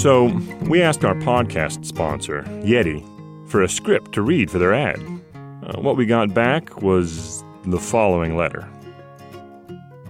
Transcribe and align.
So, 0.00 0.28
we 0.62 0.80
asked 0.80 1.04
our 1.04 1.14
podcast 1.14 1.84
sponsor, 1.84 2.40
Yeti, 2.62 3.04
for 3.50 3.60
a 3.60 3.68
script 3.68 4.12
to 4.12 4.22
read 4.22 4.50
for 4.50 4.58
their 4.58 4.72
ad. 4.72 4.98
Uh, 5.34 5.78
what 5.78 5.98
we 5.98 6.06
got 6.06 6.32
back 6.32 6.80
was 6.80 7.44
the 7.66 7.78
following 7.78 8.34
letter 8.34 8.66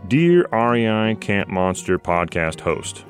Dear 0.07 0.47
REI 0.53 1.17
Camp 1.17 1.49
Monster 1.49 1.99
podcast 1.99 2.61
host, 2.61 3.05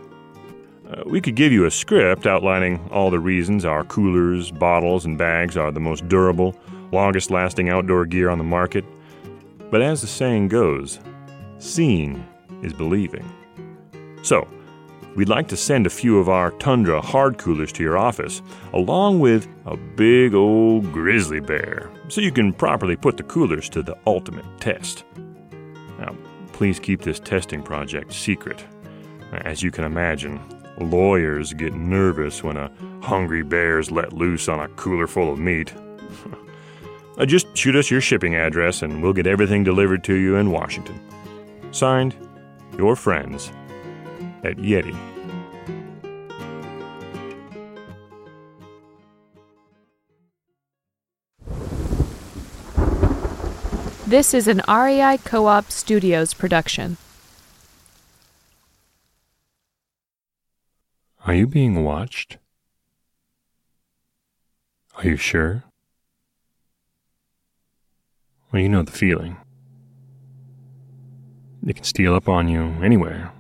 uh, 0.91 1.03
we 1.05 1.21
could 1.21 1.35
give 1.35 1.53
you 1.53 1.67
a 1.67 1.71
script 1.71 2.27
outlining 2.27 2.81
all 2.91 3.11
the 3.11 3.21
reasons 3.21 3.67
our 3.67 3.85
coolers, 3.85 4.51
bottles, 4.51 5.05
and 5.05 5.19
bags 5.19 5.59
are 5.59 5.71
the 5.71 5.81
most 5.81 6.09
durable, 6.09 6.57
longest 6.93 7.31
lasting 7.31 7.69
outdoor 7.69 8.07
gear 8.07 8.31
on 8.31 8.39
the 8.39 8.45
market. 8.45 8.87
But 9.71 9.83
as 9.83 10.01
the 10.01 10.07
saying 10.07 10.49
goes, 10.49 10.99
seeing 11.59 12.27
is 12.63 12.73
believing. 12.73 13.31
So, 14.23 14.49
we'd 15.17 15.29
like 15.29 15.49
to 15.49 15.57
send 15.57 15.87
a 15.87 15.91
few 15.91 16.19
of 16.19 16.29
our 16.29 16.51
Tundra 16.53 17.01
hard 17.01 17.39
coolers 17.39 17.73
to 17.73 17.83
your 17.83 17.99
office, 17.99 18.43
along 18.73 19.21
with 19.21 19.49
a 19.67 19.77
big 19.77 20.35
old 20.35 20.93
grizzly 20.93 21.41
bear, 21.41 21.91
so 22.09 22.21
you 22.21 22.33
can 22.33 22.53
properly 22.53 22.97
put 22.97 23.17
the 23.17 23.23
coolers 23.23 23.69
to 23.71 23.83
the 23.83 23.97
ultimate 24.07 24.47
test. 24.61 25.05
Now, 25.99 26.17
please 26.53 26.79
keep 26.79 27.03
this 27.03 27.21
testing 27.21 27.63
project 27.63 28.13
secret. 28.13 28.65
As 29.33 29.63
you 29.63 29.71
can 29.71 29.85
imagine, 29.85 30.41
lawyers 30.79 31.53
get 31.53 31.75
nervous 31.75 32.43
when 32.43 32.57
a 32.57 32.71
hungry 33.03 33.43
bear's 33.43 33.91
let 33.91 34.13
loose 34.13 34.49
on 34.49 34.61
a 34.61 34.69
cooler 34.69 35.07
full 35.07 35.33
of 35.33 35.39
meat. 35.39 35.73
Uh, 37.19 37.27
just 37.27 37.55
shoot 37.55 37.77
us 37.77 37.91
your 37.91 38.01
shipping 38.01 38.35
address 38.35 38.81
and 38.81 39.03
we'll 39.03 39.13
get 39.13 39.27
everything 39.27 39.63
delivered 39.63 40.03
to 40.03 40.15
you 40.15 40.37
in 40.37 40.51
Washington. 40.51 40.99
Signed, 41.71 42.17
your 42.79 42.97
friends 42.97 43.53
at 44.45 44.57
Yeti. 44.57 44.97
This 54.07 54.35
is 54.35 54.49
an 54.49 54.61
REI 54.69 55.19
Co 55.19 55.47
op 55.47 55.71
Studios 55.71 56.35
production. 56.35 56.97
Are 61.25 61.35
you 61.35 61.47
being 61.47 61.85
watched? 61.85 62.39
Are 64.97 65.07
you 65.07 65.17
sure? 65.17 65.63
Well, 68.51 68.61
you 68.61 68.69
know 68.69 68.83
the 68.83 68.91
feeling. 68.91 69.37
It 71.65 71.77
can 71.77 71.85
steal 71.85 72.15
up 72.15 72.29
on 72.29 72.49
you 72.49 72.63
anywhere, 72.83 73.31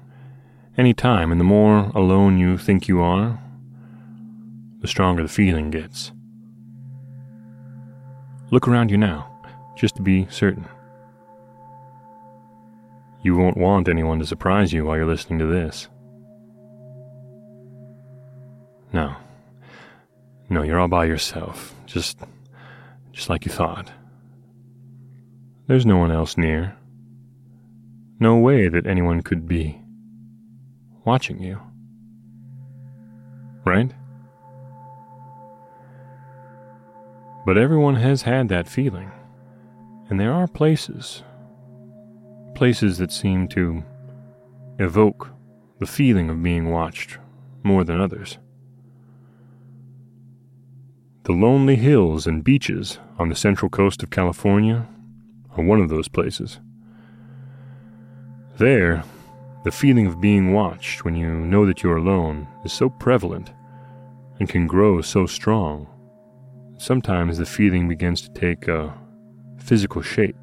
anytime, 0.77 1.31
and 1.31 1.41
the 1.41 1.45
more 1.45 1.91
alone 1.95 2.39
you 2.39 2.57
think 2.59 2.89
you 2.89 3.01
are, 3.01 3.39
the 4.81 4.89
stronger 4.89 5.23
the 5.23 5.29
feeling 5.29 5.71
gets. 5.71 6.13
Look 8.51 8.67
around 8.67 8.91
you 8.91 8.97
now, 8.97 9.31
just 9.77 9.97
to 9.97 10.03
be 10.03 10.27
certain. 10.31 10.67
You 13.23 13.37
won't 13.37 13.57
want 13.57 13.89
anyone 13.89 14.19
to 14.19 14.27
surprise 14.27 14.73
you 14.73 14.85
while 14.85 14.97
you're 14.97 15.07
listening 15.07 15.39
to 15.41 15.47
this. 15.47 15.89
No. 18.93 19.15
No, 20.49 20.63
you're 20.63 20.81
all 20.81 20.89
by 20.89 21.05
yourself. 21.05 21.75
Just 21.87 22.19
just 23.13 23.29
like 23.29 23.45
you 23.45 23.53
thought. 23.53 23.93
There's 25.67 25.87
no 25.87 25.99
one 25.99 26.11
else 26.11 26.37
near. 26.37 26.77
No 28.19 28.37
way 28.37 28.69
that 28.69 28.87
anyone 28.87 29.23
could 29.23 29.47
be 29.47 29.80
watching 31.11 31.43
you. 31.43 31.61
Right? 33.65 33.93
But 37.45 37.59
everyone 37.59 37.97
has 37.97 38.23
had 38.23 38.49
that 38.49 38.69
feeling. 38.69 39.11
And 40.09 40.21
there 40.21 40.33
are 40.33 40.47
places, 40.47 41.25
places 42.55 42.99
that 42.99 43.11
seem 43.11 43.49
to 43.49 43.83
evoke 44.79 45.33
the 45.81 45.87
feeling 45.87 46.31
of 46.31 46.45
being 46.45 46.71
watched 46.71 47.19
more 47.65 47.83
than 47.83 48.01
others. 48.01 48.39
The 51.25 51.33
lonely 51.33 51.75
hills 51.75 52.29
and 52.29 52.45
beaches 52.45 53.01
on 53.19 53.31
the 53.31 53.35
central 53.47 53.69
coast 53.69 54.05
of 54.05 54.11
California 54.11 54.87
are 55.57 55.65
one 55.65 55.81
of 55.81 55.89
those 55.89 56.07
places. 56.07 56.61
There, 58.59 59.03
the 59.63 59.71
feeling 59.71 60.07
of 60.07 60.21
being 60.21 60.53
watched 60.53 61.05
when 61.05 61.15
you 61.15 61.29
know 61.29 61.67
that 61.67 61.83
you're 61.83 61.99
alone 61.99 62.49
is 62.65 62.73
so 62.73 62.89
prevalent 62.89 63.53
and 64.39 64.49
can 64.49 64.67
grow 64.67 65.03
so 65.03 65.27
strong. 65.27 65.87
Sometimes 66.79 67.37
the 67.37 67.45
feeling 67.45 67.87
begins 67.89 68.23
to 68.23 68.31
take 68.31 68.69
a 68.69 68.95
physical 69.59 70.01
shape. 70.01 70.37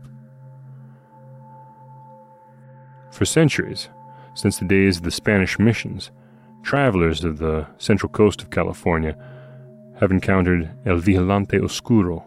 For 3.11 3.25
centuries, 3.25 3.89
since 4.35 4.59
the 4.59 4.65
days 4.65 4.97
of 4.97 5.03
the 5.03 5.09
Spanish 5.09 5.57
missions, 5.57 6.11
travelers 6.61 7.23
of 7.23 7.39
the 7.39 7.65
central 7.79 8.09
coast 8.11 8.43
of 8.43 8.51
California 8.51 9.17
have 9.99 10.11
encountered 10.11 10.69
El 10.85 10.97
Vigilante 10.97 11.59
Oscuro, 11.59 12.23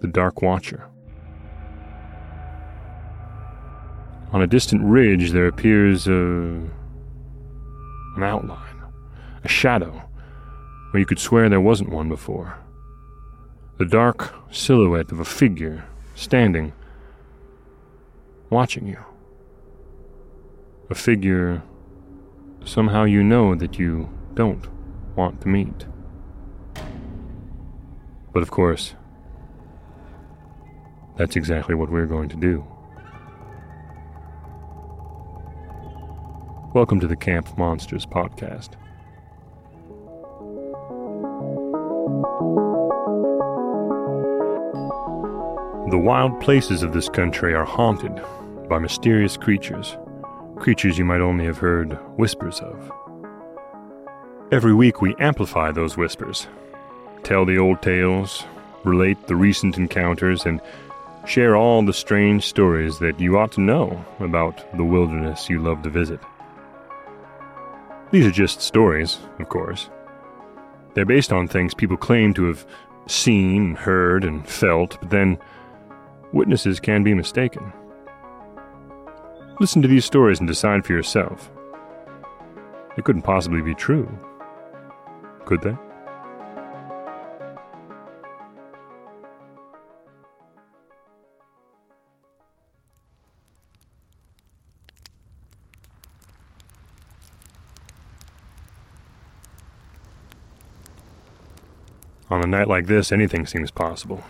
the 0.00 0.08
Dark 0.08 0.40
Watcher. 0.40 0.88
On 4.34 4.42
a 4.42 4.48
distant 4.48 4.82
ridge, 4.82 5.30
there 5.30 5.46
appears 5.46 6.08
a, 6.08 6.12
an 6.12 6.68
outline, 8.18 8.82
a 9.44 9.48
shadow, 9.48 10.02
where 10.90 10.98
you 10.98 11.06
could 11.06 11.20
swear 11.20 11.48
there 11.48 11.60
wasn't 11.60 11.90
one 11.90 12.08
before. 12.08 12.58
The 13.78 13.84
dark 13.84 14.34
silhouette 14.50 15.12
of 15.12 15.20
a 15.20 15.24
figure 15.24 15.84
standing, 16.16 16.72
watching 18.50 18.88
you. 18.88 18.98
A 20.90 20.96
figure 20.96 21.62
somehow 22.64 23.04
you 23.04 23.22
know 23.22 23.54
that 23.54 23.78
you 23.78 24.10
don't 24.34 24.66
want 25.14 25.42
to 25.42 25.48
meet. 25.48 25.86
But 28.32 28.42
of 28.42 28.50
course, 28.50 28.96
that's 31.16 31.36
exactly 31.36 31.76
what 31.76 31.88
we're 31.88 32.06
going 32.06 32.30
to 32.30 32.36
do. 32.36 32.66
Welcome 36.74 36.98
to 36.98 37.06
the 37.06 37.14
Camp 37.14 37.56
Monsters 37.56 38.04
podcast. 38.04 38.70
The 45.92 45.96
wild 45.96 46.40
places 46.40 46.82
of 46.82 46.92
this 46.92 47.08
country 47.08 47.54
are 47.54 47.64
haunted 47.64 48.20
by 48.68 48.80
mysterious 48.80 49.36
creatures, 49.36 49.96
creatures 50.56 50.98
you 50.98 51.04
might 51.04 51.20
only 51.20 51.44
have 51.44 51.58
heard 51.58 51.92
whispers 52.18 52.58
of. 52.58 52.90
Every 54.50 54.74
week 54.74 55.00
we 55.00 55.14
amplify 55.20 55.70
those 55.70 55.96
whispers, 55.96 56.48
tell 57.22 57.44
the 57.44 57.56
old 57.56 57.82
tales, 57.82 58.42
relate 58.82 59.28
the 59.28 59.36
recent 59.36 59.78
encounters, 59.78 60.44
and 60.44 60.60
share 61.24 61.54
all 61.54 61.84
the 61.84 61.92
strange 61.92 62.42
stories 62.42 62.98
that 62.98 63.20
you 63.20 63.38
ought 63.38 63.52
to 63.52 63.60
know 63.60 64.04
about 64.18 64.76
the 64.76 64.84
wilderness 64.84 65.48
you 65.48 65.60
love 65.60 65.80
to 65.82 65.88
visit. 65.88 66.18
These 68.14 68.26
are 68.26 68.30
just 68.30 68.60
stories, 68.60 69.18
of 69.40 69.48
course. 69.48 69.90
They're 70.94 71.04
based 71.04 71.32
on 71.32 71.48
things 71.48 71.74
people 71.74 71.96
claim 71.96 72.32
to 72.34 72.44
have 72.44 72.64
seen, 73.08 73.74
heard, 73.74 74.22
and 74.22 74.48
felt, 74.48 75.00
but 75.00 75.10
then 75.10 75.36
witnesses 76.32 76.78
can 76.78 77.02
be 77.02 77.12
mistaken. 77.12 77.72
Listen 79.58 79.82
to 79.82 79.88
these 79.88 80.04
stories 80.04 80.38
and 80.38 80.46
decide 80.46 80.84
for 80.86 80.92
yourself. 80.92 81.50
They 82.94 83.02
couldn't 83.02 83.22
possibly 83.22 83.62
be 83.62 83.74
true, 83.74 84.08
could 85.44 85.62
they? 85.62 85.76
On 102.34 102.42
a 102.42 102.48
night 102.48 102.66
like 102.66 102.86
this, 102.86 103.12
anything 103.12 103.46
seems 103.46 103.70
possible. 103.70 104.24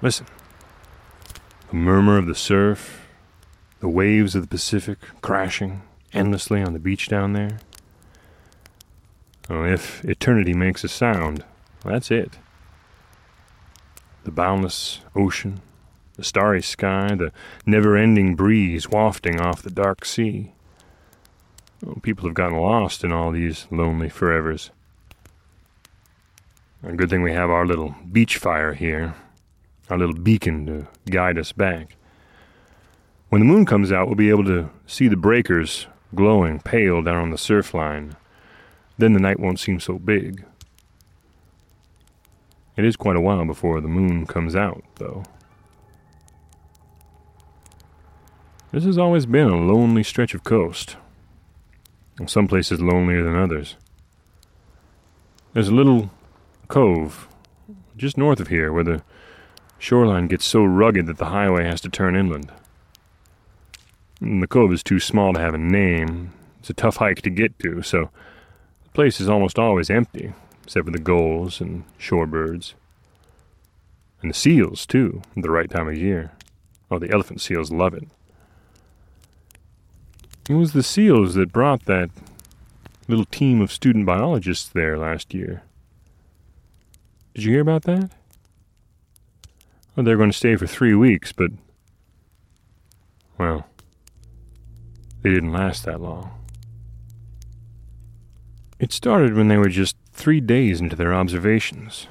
Listen. 0.00 0.24
The 1.68 1.76
murmur 1.76 2.16
of 2.16 2.24
the 2.24 2.34
surf, 2.34 3.06
the 3.80 3.90
waves 3.90 4.34
of 4.34 4.40
the 4.40 4.48
Pacific 4.48 4.96
crashing 5.20 5.82
endlessly 6.14 6.62
on 6.62 6.72
the 6.72 6.78
beach 6.78 7.06
down 7.06 7.34
there. 7.34 7.58
Oh, 9.50 9.64
if 9.64 10.02
eternity 10.06 10.54
makes 10.54 10.82
a 10.82 10.88
sound, 10.88 11.44
well, 11.84 11.92
that's 11.92 12.10
it. 12.10 12.38
The 14.24 14.30
boundless 14.30 15.00
ocean, 15.14 15.60
the 16.14 16.24
starry 16.24 16.62
sky, 16.62 17.14
the 17.14 17.32
never 17.66 17.98
ending 17.98 18.34
breeze 18.34 18.88
wafting 18.88 19.38
off 19.38 19.60
the 19.60 19.70
dark 19.70 20.06
sea. 20.06 20.52
Well, 21.84 21.96
people 21.96 22.26
have 22.26 22.34
gotten 22.34 22.56
lost 22.56 23.04
in 23.04 23.12
all 23.12 23.30
these 23.30 23.66
lonely 23.70 24.08
forevers. 24.08 24.70
A 26.82 26.92
good 26.92 27.10
thing 27.10 27.22
we 27.22 27.32
have 27.32 27.50
our 27.50 27.66
little 27.66 27.96
beach 28.10 28.36
fire 28.38 28.72
here, 28.72 29.14
our 29.90 29.98
little 29.98 30.14
beacon 30.14 30.64
to 30.66 30.86
guide 31.10 31.36
us 31.36 31.50
back. 31.50 31.96
When 33.30 33.40
the 33.40 33.46
moon 33.46 33.66
comes 33.66 33.90
out, 33.90 34.06
we'll 34.06 34.14
be 34.14 34.30
able 34.30 34.44
to 34.44 34.70
see 34.86 35.08
the 35.08 35.16
breakers 35.16 35.88
glowing 36.14 36.60
pale 36.60 37.02
down 37.02 37.16
on 37.16 37.30
the 37.30 37.38
surf 37.38 37.74
line. 37.74 38.16
Then 38.96 39.12
the 39.12 39.20
night 39.20 39.40
won't 39.40 39.58
seem 39.58 39.80
so 39.80 39.98
big. 39.98 40.44
It 42.76 42.84
is 42.84 42.96
quite 42.96 43.16
a 43.16 43.20
while 43.20 43.44
before 43.44 43.80
the 43.80 43.88
moon 43.88 44.24
comes 44.24 44.54
out, 44.54 44.84
though. 44.96 45.24
This 48.70 48.84
has 48.84 48.98
always 48.98 49.26
been 49.26 49.48
a 49.48 49.56
lonely 49.56 50.04
stretch 50.04 50.32
of 50.32 50.44
coast. 50.44 50.96
Some 52.26 52.46
places 52.46 52.80
lonelier 52.80 53.24
than 53.24 53.34
others. 53.34 53.74
There's 55.54 55.68
a 55.68 55.74
little 55.74 56.10
cove 56.68 57.28
just 57.96 58.16
north 58.16 58.40
of 58.40 58.48
here 58.48 58.72
where 58.72 58.84
the 58.84 59.02
shoreline 59.78 60.28
gets 60.28 60.44
so 60.44 60.64
rugged 60.64 61.06
that 61.06 61.18
the 61.18 61.26
highway 61.26 61.64
has 61.64 61.80
to 61.80 61.88
turn 61.88 62.16
inland. 62.16 62.50
And 64.20 64.42
the 64.42 64.46
cove 64.46 64.72
is 64.72 64.82
too 64.82 65.00
small 65.00 65.32
to 65.32 65.40
have 65.40 65.54
a 65.54 65.58
name. 65.58 66.32
It's 66.60 66.70
a 66.70 66.74
tough 66.74 66.96
hike 66.96 67.22
to 67.22 67.30
get 67.30 67.58
to, 67.60 67.82
so 67.82 68.10
the 68.84 68.90
place 68.90 69.20
is 69.20 69.28
almost 69.28 69.58
always 69.58 69.90
empty, 69.90 70.32
except 70.64 70.86
for 70.86 70.92
the 70.92 70.98
gulls 70.98 71.60
and 71.60 71.84
shorebirds. 71.98 72.74
And 74.20 74.30
the 74.30 74.34
seals, 74.34 74.84
too, 74.86 75.22
at 75.36 75.44
the 75.44 75.50
right 75.50 75.70
time 75.70 75.88
of 75.88 75.96
year. 75.96 76.32
Oh, 76.90 76.98
the 76.98 77.12
elephant 77.12 77.40
seals 77.40 77.70
love 77.70 77.94
it. 77.94 78.08
It 80.48 80.54
was 80.54 80.72
the 80.72 80.82
seals 80.82 81.34
that 81.34 81.52
brought 81.52 81.84
that 81.84 82.10
little 83.06 83.26
team 83.26 83.60
of 83.60 83.70
student 83.70 84.06
biologists 84.06 84.68
there 84.68 84.98
last 84.98 85.32
year. 85.32 85.62
Did 87.38 87.44
you 87.44 87.52
hear 87.52 87.60
about 87.60 87.82
that? 87.84 88.10
Well, 89.94 90.02
they're 90.02 90.16
going 90.16 90.32
to 90.32 90.36
stay 90.36 90.56
for 90.56 90.66
three 90.66 90.96
weeks, 90.96 91.30
but. 91.30 91.52
Well, 93.38 93.64
they 95.22 95.30
didn't 95.30 95.52
last 95.52 95.84
that 95.84 96.00
long. 96.00 96.32
It 98.80 98.92
started 98.92 99.34
when 99.34 99.46
they 99.46 99.56
were 99.56 99.68
just 99.68 99.94
three 100.12 100.40
days 100.40 100.80
into 100.80 100.96
their 100.96 101.14
observations. 101.14 102.08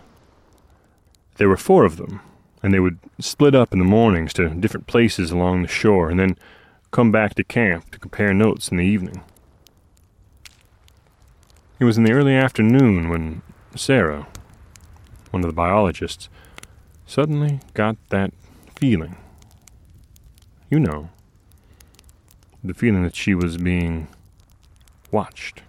There 1.36 1.50
were 1.50 1.58
four 1.58 1.84
of 1.84 1.98
them, 1.98 2.22
and 2.64 2.74
they 2.74 2.80
would 2.80 2.98
split 3.20 3.54
up 3.54 3.74
in 3.74 3.80
the 3.80 3.84
mornings 3.84 4.32
to 4.36 4.48
different 4.52 4.88
places 4.88 5.30
along 5.30 5.62
the 5.62 5.68
shore 5.68 6.10
and 6.10 6.18
then 6.18 6.38
come 6.92 7.12
back 7.12 7.36
to 7.36 7.44
camp 7.44 7.92
to 7.92 8.00
compare 8.00 8.34
notes 8.34 8.70
in 8.70 8.78
the 8.78 8.86
evening. 8.86 9.22
It 11.82 11.84
was 11.84 11.98
in 11.98 12.06
the 12.06 12.14
early 12.14 12.34
afternoon 12.34 13.10
when 13.10 13.42
Sarah, 13.76 14.26
one 15.32 15.44
of 15.44 15.50
the 15.50 15.54
biologists, 15.56 16.30
suddenly 17.06 17.60
got 17.74 17.98
that 18.10 18.34
feeling. 18.76 19.16
You 20.70 20.80
know, 20.80 21.10
the 22.64 22.74
feeling 22.74 23.04
that 23.04 23.16
she 23.16 23.34
was 23.34 23.58
being 23.58 24.08
watched. 25.12 25.64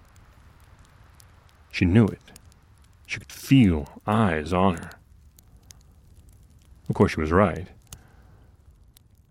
She 1.70 1.84
knew 1.84 2.06
it. 2.06 2.20
She 3.06 3.20
could 3.20 3.32
feel 3.32 4.00
eyes 4.06 4.52
on 4.52 4.76
her. 4.76 4.90
Of 6.88 6.94
course, 6.94 7.12
she 7.12 7.20
was 7.20 7.31
right. 7.31 7.69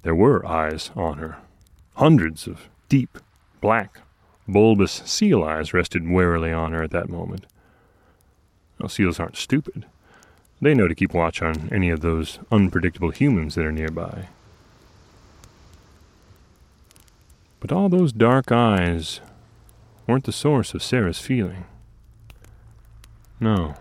There 0.04 0.16
were 0.16 0.46
eyes 0.46 0.92
on 0.96 1.18
her. 1.18 1.38
Hundreds 1.96 2.48
of 2.48 2.70
deep, 2.88 3.18
black, 3.60 4.00
bulbous 4.48 5.02
seal 5.06 5.44
eyes 5.44 5.74
rested 5.74 6.08
warily 6.08 6.52
on 6.52 6.72
her 6.72 6.84
at 6.84 6.92
that 6.92 7.10
moment. 7.10 7.46
Well, 8.80 8.90
seals 8.90 9.20
aren't 9.20 9.36
stupid. 9.36 9.86
They 10.60 10.74
know 10.74 10.88
to 10.88 10.96
keep 10.96 11.14
watch 11.14 11.42
on 11.42 11.70
any 11.72 11.90
of 11.90 12.02
those 12.02 12.40
unpredictable 12.52 13.12
humans 13.12 13.56
that 13.56 13.66
are 13.66 13.72
nearby. 13.72 14.30
But 17.60 17.72
all 17.72 17.90
those 17.90 18.12
dark 18.12 18.52
eyes 18.52 19.22
weren't 20.08 20.24
the 20.24 20.32
source 20.32 20.74
of 20.74 20.82
Sarah's 20.82 21.20
feeling. 21.20 21.66
No. 23.40 23.76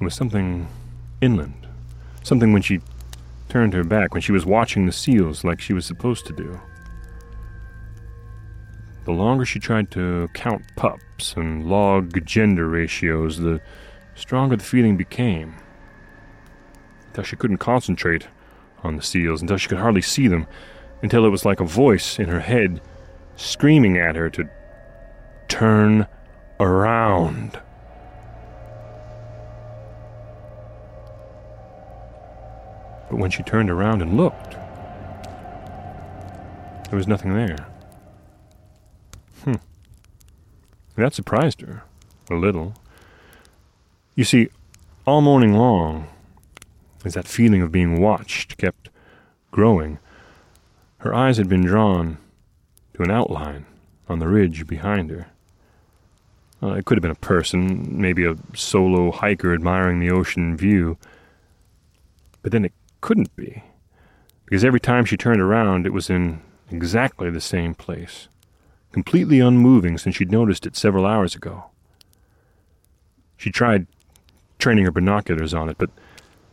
It 0.00 0.04
was 0.04 0.14
something 0.14 0.68
inland. 1.20 1.66
Something 2.22 2.52
when 2.52 2.62
she 2.62 2.80
turned 3.48 3.74
her 3.74 3.84
back, 3.84 4.14
when 4.14 4.22
she 4.22 4.32
was 4.32 4.46
watching 4.46 4.86
the 4.86 4.92
seals 4.92 5.44
like 5.44 5.60
she 5.60 5.74
was 5.74 5.84
supposed 5.84 6.26
to 6.26 6.32
do. 6.32 6.60
The 9.04 9.12
longer 9.12 9.44
she 9.44 9.58
tried 9.58 9.90
to 9.92 10.28
count 10.32 10.64
pups 10.76 11.34
and 11.36 11.68
log 11.68 12.24
gender 12.24 12.66
ratios, 12.66 13.38
the 13.38 13.60
stronger 14.14 14.56
the 14.56 14.64
feeling 14.64 14.96
became. 14.96 15.54
Until 17.08 17.24
she 17.24 17.36
couldn't 17.36 17.58
concentrate 17.58 18.28
on 18.82 18.96
the 18.96 19.02
seals, 19.02 19.40
until 19.40 19.56
she 19.56 19.68
could 19.68 19.78
hardly 19.78 20.02
see 20.02 20.28
them, 20.28 20.46
until 21.02 21.24
it 21.24 21.30
was 21.30 21.44
like 21.44 21.60
a 21.60 21.64
voice 21.64 22.18
in 22.18 22.28
her 22.28 22.40
head 22.40 22.80
screaming 23.36 23.98
at 23.98 24.16
her 24.16 24.30
to 24.30 24.48
turn 25.48 26.06
around. 26.60 27.60
But 33.10 33.18
when 33.18 33.30
she 33.30 33.42
turned 33.42 33.70
around 33.70 34.02
and 34.02 34.16
looked, 34.16 34.52
there 36.90 36.96
was 36.96 37.06
nothing 37.06 37.34
there. 37.34 37.66
Hmm. 39.44 39.54
That 40.96 41.14
surprised 41.14 41.60
her. 41.60 41.82
A 42.30 42.34
little. 42.34 42.74
You 44.16 44.22
see, 44.22 44.48
all 45.06 45.20
morning 45.20 45.54
long, 45.54 46.06
as 47.04 47.14
that 47.14 47.26
feeling 47.26 47.62
of 47.62 47.72
being 47.72 48.00
watched 48.00 48.56
kept 48.56 48.88
growing, 49.50 49.98
her 50.98 51.12
eyes 51.12 51.36
had 51.36 51.48
been 51.48 51.64
drawn 51.64 52.18
to 52.94 53.02
an 53.02 53.10
outline 53.10 53.66
on 54.08 54.20
the 54.20 54.28
ridge 54.28 54.66
behind 54.68 55.10
her. 55.10 55.26
Uh, 56.62 56.74
it 56.74 56.84
could 56.84 56.96
have 56.96 57.02
been 57.02 57.10
a 57.10 57.16
person, 57.16 58.00
maybe 58.00 58.24
a 58.24 58.36
solo 58.54 59.10
hiker 59.10 59.52
admiring 59.52 59.98
the 59.98 60.10
ocean 60.10 60.56
view. 60.56 60.96
But 62.40 62.52
then 62.52 62.64
it 62.64 62.72
couldn't 63.00 63.34
be, 63.34 63.64
because 64.44 64.64
every 64.64 64.80
time 64.80 65.04
she 65.04 65.16
turned 65.16 65.40
around, 65.40 65.86
it 65.86 65.92
was 65.92 66.08
in 66.08 66.40
exactly 66.70 67.30
the 67.30 67.40
same 67.40 67.74
place, 67.74 68.28
completely 68.92 69.40
unmoving 69.40 69.98
since 69.98 70.14
she'd 70.14 70.30
noticed 70.30 70.66
it 70.66 70.76
several 70.76 71.04
hours 71.04 71.34
ago. 71.34 71.64
She 73.36 73.50
tried 73.50 73.88
training 74.64 74.86
her 74.86 74.90
binoculars 74.90 75.52
on 75.52 75.68
it, 75.68 75.76
but 75.76 75.90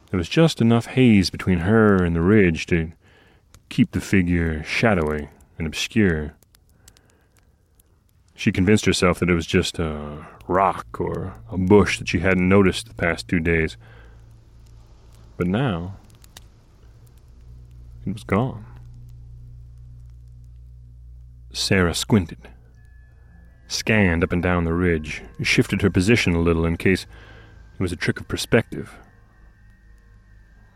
there 0.09 0.17
was 0.17 0.27
just 0.27 0.59
enough 0.59 0.85
haze 0.85 1.29
between 1.29 1.59
her 1.59 2.03
and 2.03 2.13
the 2.13 2.19
ridge 2.19 2.65
to 2.65 2.91
keep 3.69 3.91
the 3.91 4.01
figure 4.01 4.61
shadowy 4.65 5.29
and 5.57 5.65
obscure. 5.65 6.33
She 8.35 8.51
convinced 8.51 8.83
herself 8.83 9.19
that 9.19 9.29
it 9.29 9.33
was 9.33 9.45
just 9.45 9.79
a 9.79 10.27
rock 10.45 10.99
or 10.99 11.35
a 11.49 11.57
bush 11.57 11.99
that 11.99 12.09
she 12.09 12.19
hadn't 12.19 12.49
noticed 12.49 12.89
the 12.89 12.95
past 12.95 13.29
two 13.29 13.39
days. 13.39 13.77
But 15.37 15.47
now, 15.47 15.95
it 18.05 18.11
was 18.11 18.25
gone. 18.25 18.65
Sarah 21.53 21.95
squinted, 21.95 22.49
scanned 23.69 24.21
up 24.21 24.33
and 24.33 24.43
down 24.43 24.65
the 24.65 24.73
ridge, 24.73 25.21
shifted 25.41 25.81
her 25.81 25.89
position 25.89 26.35
a 26.35 26.41
little 26.41 26.65
in 26.65 26.75
case 26.75 27.05
it 27.81 27.89
was 27.89 27.91
a 27.91 27.95
trick 27.95 28.19
of 28.19 28.27
perspective. 28.27 28.95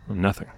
Nothing. 0.09 0.49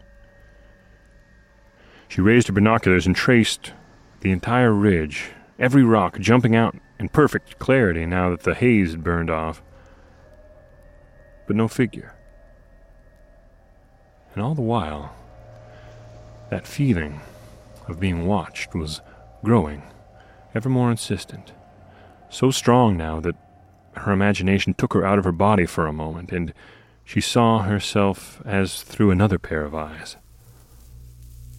She 2.08 2.22
raised 2.22 2.48
her 2.48 2.54
binoculars 2.54 3.06
and 3.06 3.14
traced 3.14 3.74
the 4.22 4.32
entire 4.32 4.72
ridge, 4.72 5.32
every 5.60 5.84
rock 5.84 6.18
jumping 6.20 6.56
out 6.56 6.78
in 7.02 7.10
perfect 7.10 7.60
clarity 7.60 8.06
now 8.06 8.30
that 8.30 8.44
the 8.44 8.54
haze 8.54 8.92
had 8.92 9.04
burned 9.04 9.30
off. 9.30 9.62
But 11.48 11.58
no 11.58 11.68
figure. 11.68 12.16
And 14.34 14.42
all 14.42 14.56
the 14.56 14.62
while, 14.62 15.14
that 16.50 16.66
feeling 16.66 17.20
of 17.90 18.00
being 18.00 18.26
watched 18.26 18.74
was 18.74 19.02
growing, 19.44 19.84
ever 20.56 20.70
more 20.70 20.92
insistent, 20.92 21.52
so 22.30 22.52
strong 22.52 22.96
now 22.96 23.20
that 23.20 23.36
her 24.00 24.12
imagination 24.12 24.74
took 24.74 24.94
her 24.94 25.06
out 25.06 25.20
of 25.20 25.26
her 25.26 25.32
body 25.32 25.66
for 25.66 25.88
a 25.88 25.94
moment, 25.94 26.32
and 26.32 26.54
she 27.04 27.22
saw 27.22 27.64
herself 27.64 28.42
as 28.46 28.84
through 28.84 29.12
another 29.12 29.40
pair 29.40 29.64
of 29.64 29.74
eyes. 29.76 30.18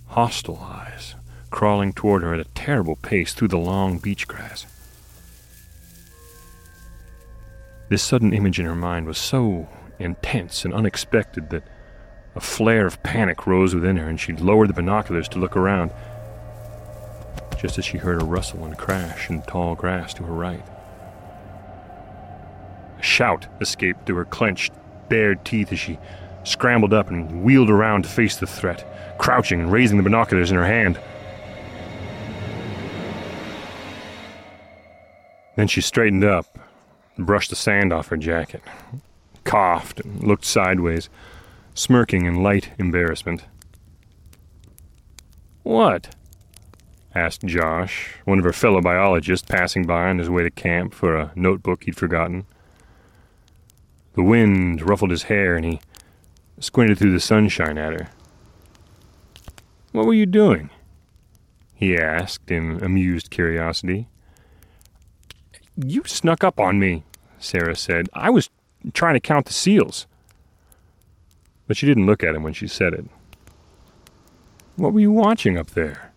Hostile 0.08 0.58
eyes, 0.58 1.14
crawling 1.50 1.92
toward 1.92 2.22
her 2.22 2.34
at 2.34 2.40
a 2.40 2.44
terrible 2.54 2.96
pace 2.96 3.32
through 3.32 3.48
the 3.48 3.58
long 3.58 3.98
beach 3.98 4.26
grass. 4.28 4.66
This 7.88 8.02
sudden 8.02 8.34
image 8.34 8.60
in 8.60 8.66
her 8.66 8.74
mind 8.74 9.06
was 9.06 9.16
so 9.18 9.68
intense 9.98 10.64
and 10.64 10.74
unexpected 10.74 11.50
that 11.50 11.66
a 12.34 12.40
flare 12.40 12.86
of 12.86 13.02
panic 13.02 13.46
rose 13.46 13.74
within 13.74 13.96
her, 13.96 14.08
and 14.08 14.20
she 14.20 14.32
lowered 14.32 14.68
the 14.68 14.74
binoculars 14.74 15.28
to 15.30 15.38
look 15.38 15.56
around. 15.56 15.90
just 17.60 17.78
as 17.78 17.84
she 17.84 17.98
heard 17.98 18.22
a 18.22 18.24
rustle 18.24 18.64
and 18.64 18.78
crash 18.78 19.28
in 19.28 19.42
tall 19.42 19.74
grass 19.74 20.14
to 20.14 20.22
her 20.22 20.32
right. 20.32 20.64
A 22.98 23.02
shout 23.02 23.46
escaped 23.60 24.06
through 24.06 24.16
her 24.16 24.24
clenched, 24.24 24.72
bared 25.08 25.44
teeth 25.44 25.72
as 25.72 25.78
she 25.78 25.98
scrambled 26.44 26.92
up 26.92 27.08
and 27.08 27.42
wheeled 27.42 27.70
around 27.70 28.02
to 28.02 28.08
face 28.08 28.36
the 28.36 28.46
threat, 28.46 29.18
crouching 29.18 29.60
and 29.60 29.72
raising 29.72 29.96
the 29.96 30.02
binoculars 30.02 30.50
in 30.50 30.56
her 30.56 30.66
hand. 30.66 30.98
Then 35.56 35.68
she 35.68 35.80
straightened 35.80 36.24
up 36.24 36.58
brushed 37.18 37.50
the 37.50 37.56
sand 37.56 37.92
off 37.92 38.08
her 38.08 38.16
jacket, 38.16 38.62
coughed 39.44 40.00
and 40.00 40.22
looked 40.22 40.44
sideways, 40.44 41.10
smirking 41.74 42.26
in 42.26 42.42
light 42.42 42.70
embarrassment. 42.78 43.44
What? 45.62 46.14
asked 47.14 47.44
Josh, 47.44 48.14
one 48.24 48.38
of 48.38 48.44
her 48.44 48.52
fellow 48.52 48.80
biologists 48.80 49.48
passing 49.48 49.84
by 49.84 50.08
on 50.08 50.18
his 50.18 50.30
way 50.30 50.44
to 50.44 50.50
camp 50.50 50.94
for 50.94 51.16
a 51.16 51.32
notebook 51.34 51.84
he'd 51.84 51.96
forgotten. 51.96 52.46
The 54.18 54.24
wind 54.24 54.82
ruffled 54.82 55.12
his 55.12 55.22
hair 55.22 55.54
and 55.54 55.64
he 55.64 55.80
squinted 56.58 56.98
through 56.98 57.12
the 57.12 57.20
sunshine 57.20 57.78
at 57.78 57.92
her. 57.92 58.08
What 59.92 60.06
were 60.06 60.12
you 60.12 60.26
doing? 60.26 60.70
he 61.72 61.96
asked 61.96 62.50
in 62.50 62.82
amused 62.82 63.30
curiosity. 63.30 64.08
You 65.76 66.02
snuck 66.04 66.42
up 66.42 66.58
on 66.58 66.80
me, 66.80 67.04
Sarah 67.38 67.76
said. 67.76 68.08
I 68.12 68.28
was 68.28 68.50
trying 68.92 69.14
to 69.14 69.20
count 69.20 69.46
the 69.46 69.52
seals. 69.52 70.08
But 71.68 71.76
she 71.76 71.86
didn't 71.86 72.06
look 72.06 72.24
at 72.24 72.34
him 72.34 72.42
when 72.42 72.54
she 72.54 72.66
said 72.66 72.94
it. 72.94 73.04
What 74.74 74.92
were 74.92 74.98
you 74.98 75.12
watching 75.12 75.56
up 75.56 75.68
there? 75.68 76.10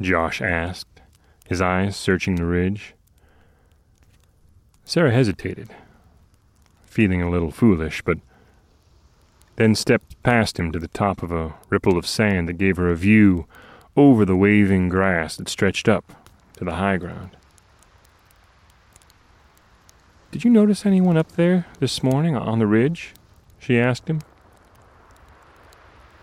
Josh 0.00 0.40
asked, 0.40 1.00
his 1.48 1.60
eyes 1.60 1.96
searching 1.96 2.36
the 2.36 2.46
ridge. 2.46 2.94
Sarah 4.84 5.10
hesitated, 5.10 5.70
feeling 6.96 7.20
a 7.20 7.28
little 7.28 7.50
foolish, 7.50 8.00
but 8.00 8.16
then 9.56 9.74
stepped 9.74 10.22
past 10.22 10.58
him 10.58 10.72
to 10.72 10.78
the 10.78 10.88
top 10.88 11.22
of 11.22 11.30
a 11.30 11.52
ripple 11.68 11.98
of 11.98 12.06
sand 12.06 12.48
that 12.48 12.54
gave 12.54 12.78
her 12.78 12.90
a 12.90 12.96
view 12.96 13.46
over 13.98 14.24
the 14.24 14.34
waving 14.34 14.88
grass 14.88 15.36
that 15.36 15.46
stretched 15.46 15.90
up 15.90 16.10
to 16.56 16.64
the 16.64 16.76
high 16.76 16.96
ground. 16.96 17.36
Did 20.30 20.42
you 20.42 20.50
notice 20.50 20.86
anyone 20.86 21.18
up 21.18 21.32
there 21.32 21.66
this 21.80 22.02
morning 22.02 22.34
on 22.34 22.60
the 22.60 22.66
ridge? 22.66 23.12
she 23.58 23.78
asked 23.78 24.08
him. 24.08 24.22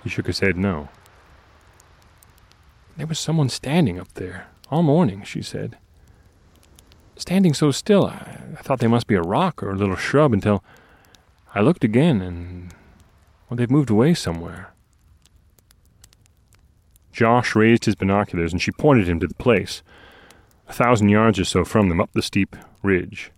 He 0.03 0.10
shook 0.10 0.25
his 0.25 0.39
head 0.39 0.58
no. 0.58 0.89
There 2.98 3.06
was 3.06 3.20
someone 3.20 3.50
standing 3.50 4.00
up 4.00 4.12
there 4.15 4.48
all 4.72 4.82
morning, 4.82 5.22
she 5.22 5.44
said. 5.44 5.77
Standing 7.15 7.53
so 7.53 7.72
still, 7.72 8.05
I, 8.05 8.39
I 8.58 8.62
thought 8.62 8.79
they 8.79 8.88
must 8.88 9.08
be 9.08 9.15
a 9.15 9.22
rock 9.22 9.62
or 9.62 9.72
a 9.72 9.75
little 9.75 9.96
shrub 9.96 10.34
until 10.34 10.63
I 11.53 11.62
looked 11.62 11.84
again 11.84 12.22
and, 12.22 12.74
well, 13.50 13.58
they've 13.58 13.70
moved 13.70 13.89
away 13.89 14.13
somewhere. 14.13 14.74
Josh 17.12 17.55
raised 17.55 17.86
his 17.86 17.96
binoculars 17.96 18.51
and 18.51 18.62
she 18.62 18.72
pointed 18.72 19.08
him 19.08 19.20
to 19.20 19.27
the 19.27 19.36
place, 19.36 19.84
a 20.67 20.74
thousand 20.74 21.10
yards 21.10 21.39
or 21.39 21.46
so 21.46 21.63
from 21.63 21.89
them 21.89 22.01
up 22.01 22.12
the 22.13 22.24
steep 22.24 22.55
ridge. 22.82 23.32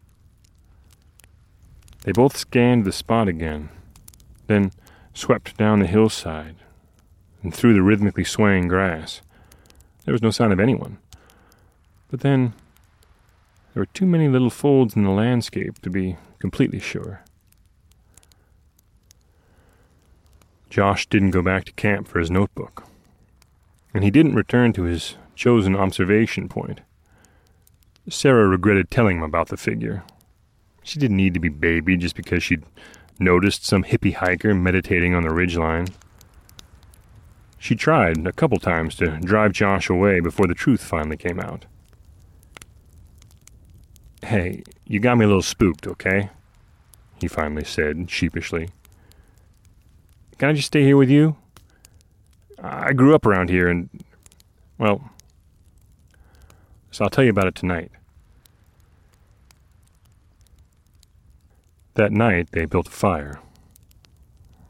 They 2.03 2.13
both 2.13 2.37
scanned 2.37 2.85
the 2.85 2.91
spot 2.91 3.27
again, 3.27 3.69
then 4.47 4.71
swept 5.13 5.57
down 5.57 5.79
the 5.79 5.87
hillside 5.87 6.55
and 7.43 7.53
through 7.53 7.73
the 7.73 7.81
rhythmically 7.81 8.23
swaying 8.23 8.69
grass. 8.69 9.21
There 10.05 10.13
was 10.13 10.21
no 10.21 10.31
sign 10.31 10.51
of 10.51 10.59
anyone. 10.59 10.99
But 12.09 12.21
then, 12.21 12.53
there 13.75 13.81
were 13.81 13.87
too 13.87 14.05
many 14.05 14.29
little 14.29 14.49
folds 14.49 14.95
in 14.95 15.03
the 15.03 15.09
landscape 15.09 15.81
to 15.81 15.89
be 15.89 16.15
completely 16.39 16.79
sure. 16.79 17.25
Josh 20.69 21.07
didn't 21.07 21.31
go 21.31 21.41
back 21.41 21.65
to 21.65 21.73
camp 21.73 22.07
for 22.07 22.19
his 22.19 22.31
notebook, 22.31 22.85
and 23.93 24.01
he 24.01 24.09
didn't 24.09 24.35
return 24.35 24.71
to 24.73 24.83
his 24.83 25.17
chosen 25.35 25.75
observation 25.75 26.47
point. 26.47 26.79
Sarah 28.07 28.47
regretted 28.47 28.89
telling 28.89 29.17
him 29.17 29.23
about 29.23 29.49
the 29.49 29.57
figure. 29.57 30.03
She 30.81 30.97
didn't 30.97 31.17
need 31.17 31.33
to 31.33 31.41
be 31.41 31.49
babied 31.49 31.99
just 31.99 32.15
because 32.15 32.43
she'd 32.43 32.63
noticed 33.19 33.65
some 33.65 33.83
hippie 33.83 34.13
hiker 34.13 34.53
meditating 34.53 35.13
on 35.13 35.23
the 35.23 35.33
ridgeline. 35.33 35.91
She 37.59 37.75
tried 37.75 38.25
a 38.25 38.31
couple 38.31 38.59
times 38.59 38.95
to 38.95 39.19
drive 39.19 39.51
Josh 39.51 39.89
away 39.89 40.21
before 40.21 40.47
the 40.47 40.53
truth 40.53 40.81
finally 40.81 41.17
came 41.17 41.41
out. 41.41 41.65
Hey, 44.25 44.63
you 44.85 44.99
got 44.99 45.19
me 45.19 45.25
a 45.25 45.27
little 45.27 45.43
spooked, 45.43 45.85
okay? 45.85 46.31
He 47.21 47.27
finally 47.27 47.63
said, 47.63 48.09
sheepishly. 48.09 48.69
Can 50.39 50.49
I 50.49 50.53
just 50.53 50.65
stay 50.65 50.81
here 50.81 50.97
with 50.97 51.11
you? 51.11 51.35
I 52.57 52.93
grew 52.93 53.13
up 53.13 53.27
around 53.27 53.51
here 53.51 53.67
and, 53.67 53.87
well, 54.79 55.11
so 56.89 57.03
I'll 57.03 57.11
tell 57.11 57.23
you 57.23 57.29
about 57.29 57.45
it 57.45 57.53
tonight. 57.53 57.91
That 61.93 62.11
night, 62.11 62.49
they 62.51 62.65
built 62.65 62.87
a 62.87 62.91
fire. 62.91 63.39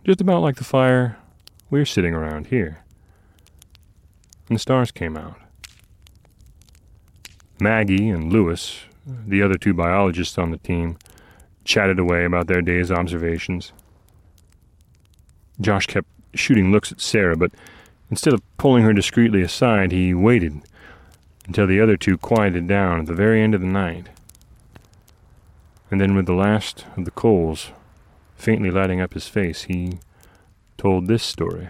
Just 0.04 0.20
about 0.20 0.42
like 0.42 0.58
the 0.58 0.66
fire 0.66 1.18
we're 1.70 1.86
sitting 1.86 2.14
around 2.14 2.48
here 2.48 2.84
and 4.50 4.56
the 4.58 4.60
stars 4.60 4.92
came 4.92 5.16
out. 5.16 5.38
Maggie 7.62 8.10
and 8.10 8.34
Lewis, 8.34 8.82
the 9.06 9.42
other 9.42 9.58
two 9.58 9.74
biologists 9.74 10.38
on 10.38 10.52
the 10.52 10.58
team, 10.58 10.98
chatted 11.64 12.00
away 12.00 12.26
about 12.26 12.48
their 12.48 12.62
day's 12.62 12.92
observations. 12.92 13.72
Josh 15.60 15.88
kept 15.88 16.08
shooting 16.34 16.72
looks 16.72 16.92
at 16.92 17.02
Sarah, 17.02 17.36
but 17.36 17.52
instead 18.10 18.34
of 18.34 18.42
pulling 18.58 18.84
her 18.84 18.94
discreetly 18.94 19.42
aside, 19.42 19.92
he 19.92 20.14
waited 20.14 20.62
until 21.48 21.68
the 21.68 21.80
other 21.80 21.98
two 21.98 22.18
quieted 22.18 22.68
down 22.68 23.00
at 23.00 23.06
the 23.06 23.14
very 23.14 23.42
end 23.42 23.56
of 23.56 23.62
the 23.62 23.68
night. 23.68 24.10
And 25.92 26.02
then, 26.02 26.16
with 26.16 26.26
the 26.26 26.34
last 26.34 26.86
of 26.98 27.06
the 27.06 27.12
coals 27.12 27.70
faintly 28.36 28.72
lighting 28.72 29.00
up 29.00 29.14
his 29.14 29.28
face, 29.28 29.64
he 29.64 30.00
told 30.78 31.08
this 31.08 31.24
story. 31.24 31.70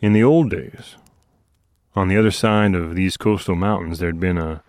In 0.00 0.12
the 0.12 0.22
old 0.22 0.50
days, 0.50 0.96
on 1.94 2.08
the 2.08 2.16
other 2.16 2.30
side 2.30 2.74
of 2.74 2.94
these 2.94 3.16
coastal 3.16 3.54
mountains, 3.54 3.98
there'd 3.98 4.20
been 4.20 4.38
a 4.38 4.62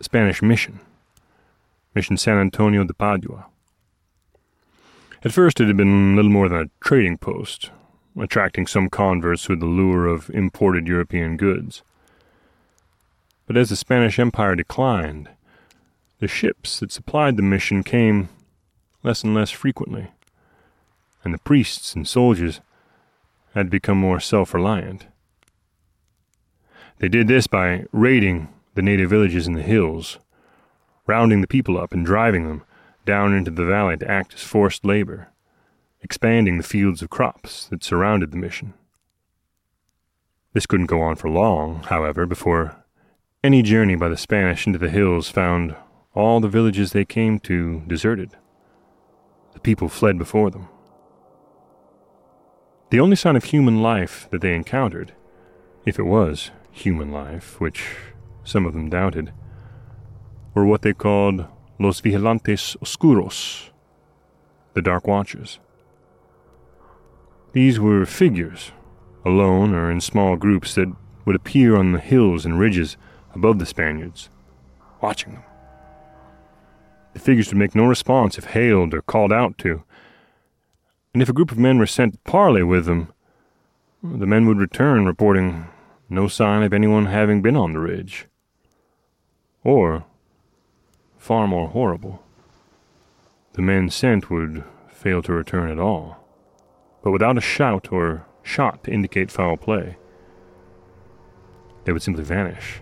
Spanish 0.00 0.40
mission, 0.40 0.80
Mission 1.94 2.16
San 2.16 2.38
Antonio 2.38 2.84
de 2.84 2.94
Padua. 2.94 3.46
At 5.24 5.32
first, 5.32 5.60
it 5.60 5.66
had 5.66 5.76
been 5.76 6.16
little 6.16 6.30
more 6.30 6.48
than 6.48 6.60
a 6.60 6.70
trading 6.80 7.18
post, 7.18 7.70
attracting 8.18 8.66
some 8.66 8.88
converts 8.88 9.48
with 9.48 9.60
the 9.60 9.66
lure 9.66 10.06
of 10.06 10.30
imported 10.30 10.86
European 10.86 11.36
goods. 11.36 11.82
But 13.46 13.56
as 13.56 13.70
the 13.70 13.76
Spanish 13.76 14.18
Empire 14.18 14.54
declined, 14.54 15.28
the 16.20 16.28
ships 16.28 16.80
that 16.80 16.92
supplied 16.92 17.36
the 17.36 17.42
mission 17.42 17.82
came 17.82 18.28
less 19.02 19.24
and 19.24 19.34
less 19.34 19.50
frequently, 19.50 20.08
and 21.24 21.34
the 21.34 21.38
priests 21.38 21.94
and 21.94 22.06
soldiers 22.06 22.60
had 23.54 23.70
become 23.70 23.98
more 23.98 24.20
self 24.20 24.54
reliant. 24.54 25.06
They 26.98 27.08
did 27.08 27.28
this 27.28 27.46
by 27.46 27.84
raiding 27.92 28.48
the 28.74 28.82
native 28.82 29.10
villages 29.10 29.46
in 29.46 29.54
the 29.54 29.62
hills, 29.62 30.18
rounding 31.06 31.40
the 31.40 31.46
people 31.46 31.78
up 31.78 31.92
and 31.92 32.04
driving 32.04 32.48
them 32.48 32.64
down 33.04 33.32
into 33.32 33.50
the 33.50 33.64
valley 33.64 33.96
to 33.96 34.10
act 34.10 34.34
as 34.34 34.42
forced 34.42 34.84
labor, 34.84 35.28
expanding 36.02 36.58
the 36.58 36.64
fields 36.64 37.00
of 37.00 37.10
crops 37.10 37.66
that 37.68 37.84
surrounded 37.84 38.30
the 38.32 38.36
mission. 38.36 38.74
This 40.52 40.66
couldn't 40.66 40.86
go 40.86 41.00
on 41.00 41.16
for 41.16 41.30
long, 41.30 41.84
however, 41.84 42.26
before 42.26 42.84
any 43.44 43.62
journey 43.62 43.94
by 43.94 44.08
the 44.08 44.16
Spanish 44.16 44.66
into 44.66 44.78
the 44.78 44.90
hills 44.90 45.28
found 45.28 45.76
all 46.14 46.40
the 46.40 46.48
villages 46.48 46.92
they 46.92 47.04
came 47.04 47.38
to 47.40 47.82
deserted. 47.86 48.30
The 49.52 49.60
people 49.60 49.88
fled 49.88 50.18
before 50.18 50.50
them. 50.50 50.68
The 52.90 52.98
only 52.98 53.16
sign 53.16 53.36
of 53.36 53.44
human 53.44 53.82
life 53.82 54.26
that 54.30 54.40
they 54.40 54.54
encountered, 54.54 55.12
if 55.84 55.98
it 55.98 56.04
was 56.04 56.50
human 56.70 57.10
life, 57.12 57.60
which 57.60 57.84
some 58.44 58.66
of 58.66 58.72
them 58.72 58.88
doubted, 58.88 59.32
were 60.54 60.66
what 60.66 60.82
they 60.82 60.92
called 60.92 61.46
los 61.78 62.00
vigilantes 62.00 62.76
oscuros, 62.82 63.70
the 64.74 64.82
Dark 64.82 65.06
Watchers. 65.06 65.60
These 67.52 67.78
were 67.78 68.04
figures, 68.06 68.72
alone 69.24 69.74
or 69.74 69.90
in 69.90 70.00
small 70.00 70.36
groups, 70.36 70.74
that 70.74 70.94
would 71.24 71.36
appear 71.36 71.76
on 71.76 71.92
the 71.92 72.00
hills 72.00 72.44
and 72.44 72.58
ridges 72.58 72.96
above 73.34 73.58
the 73.58 73.66
Spaniards, 73.66 74.30
watching 75.00 75.34
them. 75.34 75.42
The 77.12 77.20
figures 77.20 77.48
would 77.48 77.58
make 77.58 77.74
no 77.74 77.84
response 77.84 78.38
if 78.38 78.44
hailed 78.46 78.94
or 78.94 79.02
called 79.02 79.32
out 79.32 79.58
to, 79.58 79.82
and 81.12 81.22
if 81.22 81.28
a 81.28 81.32
group 81.32 81.50
of 81.50 81.58
men 81.58 81.78
were 81.78 81.86
sent 81.86 82.12
to 82.14 82.18
parley 82.20 82.62
with 82.62 82.86
them, 82.86 83.12
the 84.02 84.26
men 84.26 84.46
would 84.46 84.58
return 84.58 85.06
reporting 85.06 85.66
no 86.08 86.28
sign 86.28 86.62
of 86.62 86.72
anyone 86.72 87.06
having 87.06 87.42
been 87.42 87.56
on 87.56 87.72
the 87.72 87.78
ridge. 87.78 88.26
Or, 89.64 90.04
far 91.18 91.46
more 91.46 91.68
horrible, 91.68 92.22
the 93.52 93.62
men 93.62 93.90
sent 93.90 94.30
would 94.30 94.64
fail 94.88 95.22
to 95.22 95.32
return 95.32 95.70
at 95.70 95.78
all, 95.78 96.24
but 97.02 97.10
without 97.10 97.36
a 97.36 97.42
shout 97.42 97.92
or 97.92 98.24
shot 98.42 98.84
to 98.84 98.90
indicate 98.90 99.30
foul 99.30 99.56
play. 99.56 99.96
They 101.84 101.92
would 101.92 102.02
simply 102.02 102.24
vanish. 102.24 102.80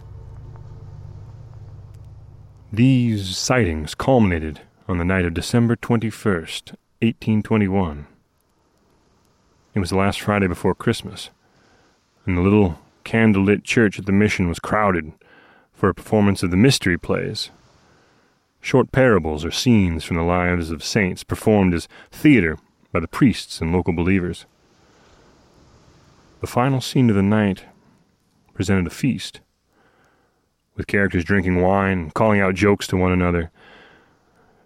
These 2.72 3.36
sightings 3.36 3.94
culminated 3.94 4.60
on 4.88 4.98
the 4.98 5.04
night 5.04 5.24
of 5.24 5.34
December 5.34 5.76
21st, 5.76 6.74
1821. 7.00 8.06
It 9.74 9.78
was 9.80 9.90
the 9.90 9.96
last 9.96 10.20
Friday 10.20 10.46
before 10.46 10.74
Christmas, 10.74 11.30
and 12.24 12.36
the 12.36 12.42
little 12.42 12.78
candlelit 13.06 13.62
church 13.62 13.98
at 13.98 14.06
the 14.06 14.12
mission 14.12 14.48
was 14.48 14.58
crowded 14.58 15.12
for 15.72 15.88
a 15.88 15.94
performance 15.94 16.42
of 16.42 16.50
the 16.50 16.56
mystery 16.56 16.98
plays. 16.98 17.50
Short 18.60 18.90
parables 18.90 19.44
or 19.44 19.52
scenes 19.52 20.02
from 20.04 20.16
the 20.16 20.22
lives 20.22 20.70
of 20.70 20.82
saints 20.82 21.22
performed 21.22 21.72
as 21.72 21.88
theater 22.10 22.58
by 22.90 22.98
the 22.98 23.08
priests 23.08 23.60
and 23.60 23.72
local 23.72 23.92
believers. 23.92 24.44
The 26.40 26.48
final 26.48 26.80
scene 26.80 27.08
of 27.08 27.16
the 27.16 27.22
night 27.22 27.64
presented 28.54 28.86
a 28.86 28.90
feast, 28.90 29.40
with 30.74 30.86
characters 30.86 31.24
drinking 31.24 31.62
wine 31.62 31.98
and 31.98 32.14
calling 32.14 32.40
out 32.40 32.54
jokes 32.54 32.86
to 32.88 32.96
one 32.96 33.12
another. 33.12 33.50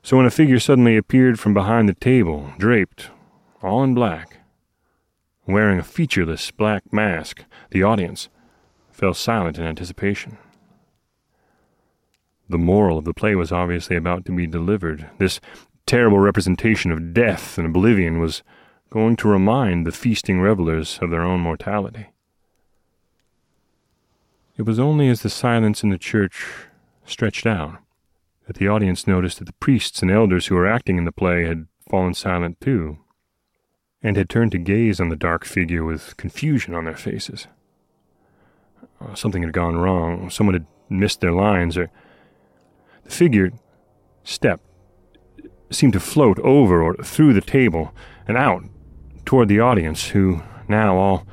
So 0.02 0.16
when 0.16 0.26
a 0.26 0.30
figure 0.30 0.58
suddenly 0.58 0.96
appeared 0.96 1.38
from 1.38 1.52
behind 1.52 1.88
the 1.88 1.94
table, 1.94 2.52
draped, 2.56 3.10
all 3.62 3.84
in 3.84 3.94
black, 3.94 4.39
wearing 5.52 5.78
a 5.78 5.84
featureless 5.84 6.50
black 6.50 6.92
mask, 6.92 7.44
the 7.70 7.82
audience 7.82 8.28
fell 8.90 9.14
silent 9.14 9.58
in 9.58 9.64
anticipation. 9.64 10.38
The 12.48 12.58
moral 12.58 12.98
of 12.98 13.04
the 13.04 13.14
play 13.14 13.34
was 13.34 13.52
obviously 13.52 13.96
about 13.96 14.24
to 14.26 14.32
be 14.32 14.46
delivered. 14.46 15.08
This 15.18 15.40
terrible 15.86 16.18
representation 16.18 16.90
of 16.90 17.14
death 17.14 17.56
and 17.58 17.66
oblivion 17.66 18.18
was 18.18 18.42
going 18.90 19.16
to 19.16 19.28
remind 19.28 19.86
the 19.86 19.92
feasting 19.92 20.40
revelers 20.40 20.98
of 21.00 21.10
their 21.10 21.22
own 21.22 21.40
mortality. 21.40 22.08
It 24.56 24.62
was 24.62 24.78
only 24.78 25.08
as 25.08 25.22
the 25.22 25.30
silence 25.30 25.82
in 25.82 25.90
the 25.90 25.98
church 25.98 26.44
stretched 27.06 27.46
out 27.46 27.78
that 28.46 28.56
the 28.56 28.68
audience 28.68 29.06
noticed 29.06 29.38
that 29.38 29.44
the 29.44 29.52
priests 29.54 30.02
and 30.02 30.10
elders 30.10 30.48
who 30.48 30.56
were 30.56 30.66
acting 30.66 30.98
in 30.98 31.04
the 31.04 31.12
play 31.12 31.46
had 31.46 31.68
fallen 31.88 32.14
silent 32.14 32.60
too, 32.60 32.98
and 34.02 34.16
had 34.16 34.28
turned 34.28 34.52
to 34.52 34.58
gaze 34.58 35.00
on 35.00 35.08
the 35.08 35.16
dark 35.16 35.44
figure 35.44 35.84
with 35.84 36.16
confusion 36.16 36.74
on 36.74 36.84
their 36.84 36.96
faces. 36.96 37.46
Uh, 39.00 39.14
something 39.14 39.42
had 39.42 39.52
gone 39.52 39.76
wrong. 39.76 40.30
Someone 40.30 40.54
had 40.54 40.66
missed 40.88 41.20
their 41.20 41.32
lines, 41.32 41.76
or 41.76 41.90
the 43.04 43.10
figure 43.10 43.50
stepped, 44.24 44.64
seemed 45.70 45.92
to 45.92 46.00
float 46.00 46.38
over 46.40 46.82
or 46.82 46.94
through 46.96 47.32
the 47.32 47.40
table 47.40 47.94
and 48.26 48.36
out 48.36 48.64
toward 49.24 49.48
the 49.48 49.60
audience, 49.60 50.08
who 50.08 50.42
now 50.68 50.96
all 50.96 51.26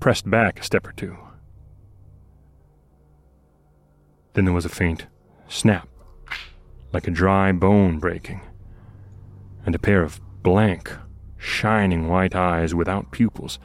pressed 0.00 0.28
back 0.28 0.60
a 0.60 0.62
step 0.62 0.86
or 0.86 0.92
two. 0.92 1.16
Then 4.34 4.44
there 4.44 4.54
was 4.54 4.64
a 4.64 4.70
faint 4.70 5.06
snap, 5.48 5.88
like 6.92 7.08
a 7.08 7.10
dry 7.10 7.52
bone 7.52 7.98
breaking, 7.98 8.40
and 9.66 9.74
a 9.74 9.78
pair 9.78 10.02
of 10.02 10.20
blank, 10.42 10.92
shining 11.40 12.06
white 12.08 12.34
eyes 12.34 12.74
without 12.74 13.10
pupils 13.10 13.58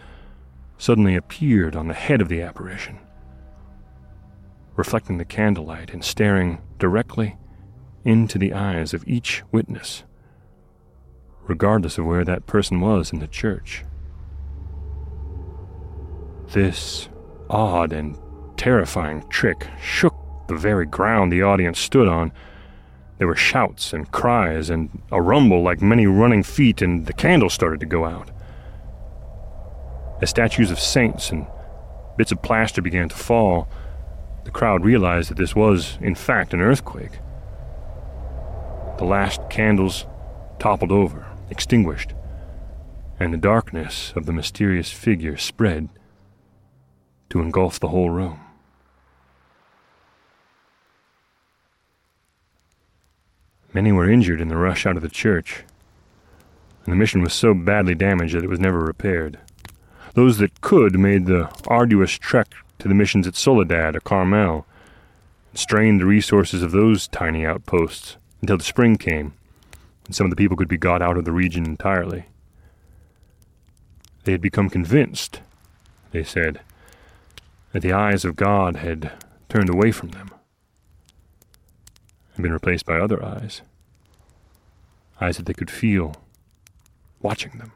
suddenly 0.77 1.15
appeared 1.15 1.75
on 1.75 1.87
the 1.87 1.93
head 1.93 2.21
of 2.21 2.29
the 2.29 2.41
apparition, 2.41 2.97
reflecting 4.75 5.17
the 5.17 5.25
candlelight 5.25 5.93
and 5.93 6.03
staring 6.03 6.61
directly 6.79 7.37
into 8.03 8.37
the 8.37 8.53
eyes 8.53 8.93
of 8.93 9.07
each 9.07 9.43
witness 9.51 10.03
regardless 11.47 11.97
of 11.97 12.05
where 12.05 12.25
that 12.25 12.47
person 12.47 12.81
was 12.81 13.11
in 13.11 13.19
the 13.19 13.27
church. 13.27 13.83
This 16.49 17.09
odd 17.49 17.93
and 17.93 18.17
terrifying 18.57 19.27
trick 19.29 19.67
shook 19.81 20.15
the 20.47 20.55
very 20.55 20.85
ground 20.85 21.31
the 21.31 21.41
audience 21.41 21.79
stood 21.79 22.07
on. 22.07 22.31
There 23.17 23.27
were 23.27 23.35
shouts 23.35 23.93
and 23.93 24.11
cries 24.11 24.69
and 24.69 25.01
a 25.11 25.21
rumble 25.21 25.63
like 25.63 25.81
many 25.81 26.05
running 26.05 26.43
feet, 26.43 26.81
and 26.81 27.05
the 27.05 27.13
candles 27.13 27.53
started 27.53 27.79
to 27.79 27.85
go 27.85 28.05
out. 28.05 28.31
As 30.21 30.29
statues 30.29 30.71
of 30.71 30.79
saints 30.79 31.31
and 31.31 31.47
bits 32.17 32.31
of 32.31 32.41
plaster 32.41 32.81
began 32.81 33.09
to 33.09 33.15
fall, 33.15 33.67
the 34.43 34.51
crowd 34.51 34.83
realized 34.83 35.29
that 35.29 35.37
this 35.37 35.55
was, 35.55 35.97
in 36.01 36.15
fact, 36.15 36.53
an 36.53 36.61
earthquake. 36.61 37.19
The 38.97 39.05
last 39.05 39.49
candles 39.49 40.05
toppled 40.59 40.91
over 40.91 41.25
extinguished, 41.49 42.13
and 43.19 43.33
the 43.33 43.37
darkness 43.37 44.13
of 44.15 44.25
the 44.25 44.33
mysterious 44.33 44.91
figure 44.91 45.37
spread 45.37 45.89
to 47.29 47.41
engulf 47.41 47.79
the 47.79 47.89
whole 47.89 48.09
room. 48.09 48.39
Many 53.75 53.91
were 53.91 54.09
injured 54.09 54.39
in 54.39 54.47
the 54.47 54.55
rush 54.55 54.85
out 54.85 54.95
of 54.95 55.01
the 55.01 55.09
church, 55.09 55.65
and 56.85 56.93
the 56.93 56.95
mission 56.95 57.21
was 57.21 57.33
so 57.33 57.53
badly 57.53 57.93
damaged 57.93 58.33
that 58.33 58.45
it 58.45 58.49
was 58.49 58.57
never 58.57 58.79
repaired. 58.79 59.37
Those 60.13 60.37
that 60.37 60.61
could 60.61 60.97
made 60.97 61.25
the 61.25 61.53
arduous 61.67 62.13
trek 62.13 62.53
to 62.79 62.87
the 62.87 62.93
missions 62.93 63.27
at 63.27 63.35
Soledad 63.35 63.97
or 63.97 63.99
Carmel, 63.99 64.65
and 65.51 65.59
strained 65.59 65.99
the 65.99 66.05
resources 66.05 66.63
of 66.63 66.71
those 66.71 67.09
tiny 67.09 67.45
outposts 67.45 68.15
until 68.39 68.57
the 68.57 68.63
spring 68.63 68.95
came 68.95 69.33
and 70.05 70.15
some 70.15 70.25
of 70.25 70.29
the 70.29 70.37
people 70.37 70.55
could 70.55 70.69
be 70.69 70.77
got 70.77 71.01
out 71.01 71.17
of 71.17 71.25
the 71.25 71.33
region 71.33 71.65
entirely. 71.65 72.27
They 74.23 74.31
had 74.31 74.41
become 74.41 74.69
convinced, 74.69 75.41
they 76.11 76.23
said, 76.23 76.61
that 77.73 77.81
the 77.81 77.91
eyes 77.91 78.23
of 78.23 78.37
God 78.37 78.77
had 78.77 79.11
turned 79.49 79.69
away 79.69 79.91
from 79.91 80.11
them 80.11 80.31
and 82.35 82.43
been 82.43 82.53
replaced 82.53 82.85
by 82.85 82.99
other 82.99 83.23
eyes, 83.23 83.61
eyes 85.19 85.37
that 85.37 85.45
they 85.45 85.53
could 85.53 85.71
feel 85.71 86.15
watching 87.21 87.57
them 87.57 87.71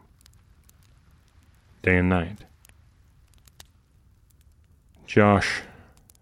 day 1.81 1.97
and 1.97 2.09
night. 2.09 2.43
Josh 5.07 5.61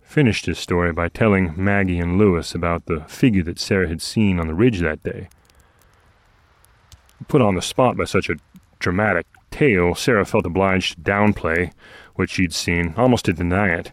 finished 0.03 0.45
his 0.45 0.57
story 0.57 0.93
by 0.93 1.09
telling 1.09 1.53
Maggie 1.57 1.99
and 1.99 2.17
Lewis 2.17 2.55
about 2.55 2.85
the 2.85 3.01
figure 3.01 3.43
that 3.43 3.59
Sarah 3.59 3.89
had 3.89 4.01
seen 4.01 4.39
on 4.39 4.47
the 4.47 4.53
ridge 4.53 4.79
that 4.79 5.03
day 5.03 5.27
Put 7.27 7.41
on 7.41 7.55
the 7.55 7.61
spot 7.61 7.97
by 7.97 8.05
such 8.05 8.29
a 8.29 8.35
dramatic 8.79 9.25
tale, 9.49 9.95
Sarah 9.95 10.25
felt 10.25 10.45
obliged 10.45 10.95
to 10.95 11.01
downplay 11.01 11.71
what 12.15 12.29
she'd 12.29 12.53
seen, 12.53 12.93
almost 12.95 13.25
to 13.25 13.33
deny 13.33 13.69
it. 13.69 13.91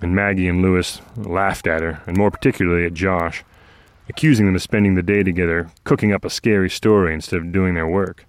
And 0.00 0.14
Maggie 0.14 0.48
and 0.48 0.62
Lewis 0.62 1.00
laughed 1.16 1.66
at 1.66 1.82
her, 1.82 2.02
and 2.06 2.16
more 2.16 2.30
particularly 2.30 2.86
at 2.86 2.94
Josh, 2.94 3.44
accusing 4.08 4.46
them 4.46 4.54
of 4.54 4.62
spending 4.62 4.94
the 4.94 5.02
day 5.02 5.22
together 5.22 5.70
cooking 5.84 6.12
up 6.12 6.24
a 6.24 6.30
scary 6.30 6.70
story 6.70 7.14
instead 7.14 7.38
of 7.40 7.52
doing 7.52 7.74
their 7.74 7.86
work. 7.86 8.24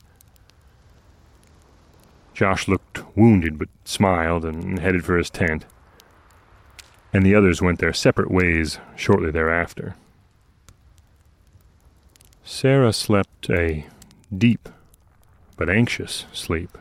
Josh 2.33 2.67
looked 2.67 3.03
wounded 3.15 3.57
but 3.57 3.69
smiled 3.85 4.45
and 4.45 4.79
headed 4.79 5.05
for 5.05 5.17
his 5.17 5.29
tent, 5.29 5.65
and 7.13 7.25
the 7.25 7.35
others 7.35 7.61
went 7.61 7.79
their 7.79 7.93
separate 7.93 8.31
ways 8.31 8.79
shortly 8.95 9.31
thereafter. 9.31 9.95
Sarah 12.43 12.93
slept 12.93 13.49
a 13.49 13.85
deep 14.35 14.69
but 15.57 15.69
anxious 15.69 16.25
sleep. 16.33 16.77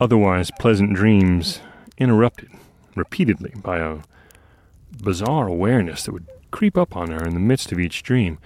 Otherwise 0.00 0.50
pleasant 0.58 0.94
dreams 0.94 1.60
interrupted 1.98 2.50
repeatedly 2.96 3.52
by 3.62 3.78
a 3.78 3.98
bizarre 5.02 5.46
awareness 5.46 6.04
that 6.04 6.12
would 6.12 6.26
creep 6.50 6.76
up 6.76 6.96
on 6.96 7.10
her 7.10 7.24
in 7.24 7.34
the 7.34 7.40
midst 7.40 7.72
of 7.72 7.78
each 7.78 8.02
dream. 8.02 8.38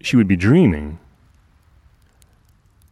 She 0.00 0.16
would 0.16 0.28
be 0.28 0.36
dreaming, 0.36 0.98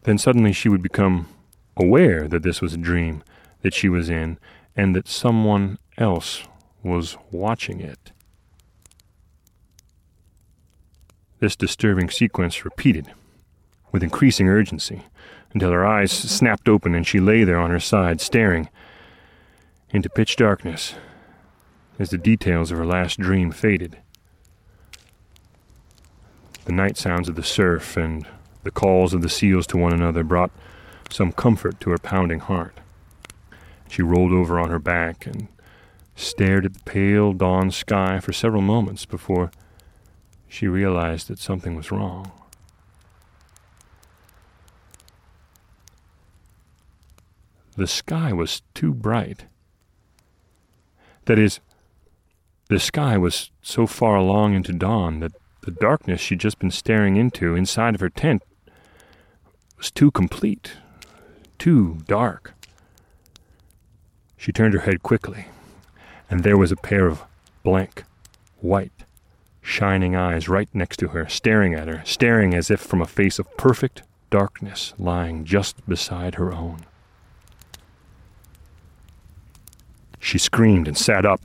then 0.03 0.17
suddenly 0.17 0.53
she 0.53 0.69
would 0.69 0.83
become 0.83 1.27
aware 1.75 2.27
that 2.27 2.43
this 2.43 2.61
was 2.61 2.73
a 2.73 2.77
dream 2.77 3.23
that 3.61 3.73
she 3.73 3.89
was 3.89 4.09
in 4.09 4.37
and 4.75 4.95
that 4.95 5.07
someone 5.07 5.77
else 5.97 6.43
was 6.83 7.17
watching 7.31 7.79
it. 7.79 8.11
This 11.39 11.55
disturbing 11.55 12.09
sequence 12.09 12.63
repeated 12.63 13.11
with 13.91 14.03
increasing 14.03 14.47
urgency 14.47 15.03
until 15.53 15.71
her 15.71 15.85
eyes 15.85 16.11
snapped 16.11 16.67
open 16.67 16.95
and 16.95 17.05
she 17.05 17.19
lay 17.19 17.43
there 17.43 17.59
on 17.59 17.69
her 17.69 17.79
side, 17.79 18.21
staring 18.21 18.69
into 19.93 20.09
pitch 20.09 20.35
darkness 20.35 20.95
as 21.99 22.09
the 22.09 22.17
details 22.17 22.71
of 22.71 22.79
her 22.79 22.85
last 22.85 23.19
dream 23.19 23.51
faded. 23.51 23.97
The 26.65 26.71
night 26.71 26.97
sounds 26.97 27.29
of 27.29 27.35
the 27.35 27.43
surf 27.43 27.95
and 27.95 28.25
the 28.63 28.71
calls 28.71 29.13
of 29.13 29.21
the 29.21 29.29
seals 29.29 29.67
to 29.67 29.77
one 29.77 29.93
another 29.93 30.23
brought 30.23 30.51
some 31.09 31.31
comfort 31.31 31.79
to 31.81 31.91
her 31.91 31.97
pounding 31.99 32.39
heart. 32.39 32.79
She 33.87 34.01
rolled 34.01 34.31
over 34.31 34.59
on 34.59 34.71
her 34.71 34.79
back 34.79 35.27
and 35.27 35.47
stared 36.15 36.65
at 36.65 36.73
the 36.73 36.83
pale 36.83 37.33
dawn 37.33 37.69
sky 37.69 38.19
for 38.19 38.33
several 38.33 38.61
moments 38.63 39.05
before 39.05 39.51
she 40.47 40.67
realized 40.67 41.27
that 41.27 41.37
something 41.37 41.75
was 41.75 41.91
wrong. 41.91 42.31
The 47.75 47.87
sky 47.87 48.33
was 48.33 48.61
too 48.73 48.93
bright. 48.93 49.45
That 51.25 51.39
is, 51.39 51.59
the 52.69 52.79
sky 52.79 53.17
was 53.17 53.51
so 53.61 53.87
far 53.87 54.15
along 54.15 54.53
into 54.53 54.73
dawn 54.73 55.19
that 55.19 55.31
the 55.61 55.71
darkness 55.71 56.19
she'd 56.19 56.39
just 56.39 56.59
been 56.59 56.71
staring 56.71 57.15
into 57.15 57.55
inside 57.55 57.95
of 57.95 58.01
her 58.01 58.09
tent 58.09 58.43
was 59.77 59.91
too 59.91 60.11
complete, 60.11 60.73
too 61.57 61.99
dark. 62.07 62.53
She 64.35 64.51
turned 64.51 64.73
her 64.73 64.81
head 64.81 65.03
quickly, 65.03 65.45
and 66.29 66.43
there 66.43 66.57
was 66.57 66.71
a 66.71 66.75
pair 66.75 67.07
of 67.07 67.23
blank, 67.63 68.03
white, 68.59 69.05
shining 69.61 70.15
eyes 70.15 70.49
right 70.49 70.67
next 70.73 70.97
to 70.97 71.09
her, 71.09 71.27
staring 71.29 71.73
at 71.73 71.87
her, 71.87 72.01
staring 72.05 72.53
as 72.53 72.69
if 72.69 72.81
from 72.81 73.01
a 73.01 73.07
face 73.07 73.39
of 73.39 73.55
perfect 73.55 74.03
darkness 74.29 74.93
lying 74.97 75.45
just 75.45 75.87
beside 75.87 76.35
her 76.35 76.51
own. 76.51 76.79
She 80.23 80.37
screamed 80.37 80.87
and 80.87 80.97
sat 80.97 81.25
up, 81.25 81.41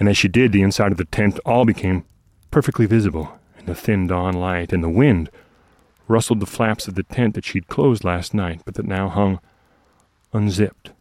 and 0.00 0.08
as 0.08 0.16
she 0.16 0.26
did, 0.26 0.52
the 0.52 0.62
inside 0.62 0.90
of 0.90 0.96
the 0.96 1.04
tent 1.04 1.38
all 1.44 1.66
became 1.66 2.04
perfectly 2.50 2.86
visible 2.86 3.38
in 3.58 3.66
the 3.66 3.74
thin 3.74 4.06
dawn 4.06 4.32
light, 4.32 4.72
and 4.72 4.82
the 4.82 4.88
wind 4.88 5.30
rustled 6.08 6.40
the 6.40 6.46
flaps 6.46 6.88
of 6.88 6.94
the 6.94 7.02
tent 7.02 7.34
that 7.34 7.44
she'd 7.44 7.68
closed 7.68 8.02
last 8.02 8.32
night, 8.32 8.62
but 8.64 8.74
that 8.74 8.86
now 8.86 9.10
hung 9.10 9.38
unzipped 10.32 10.92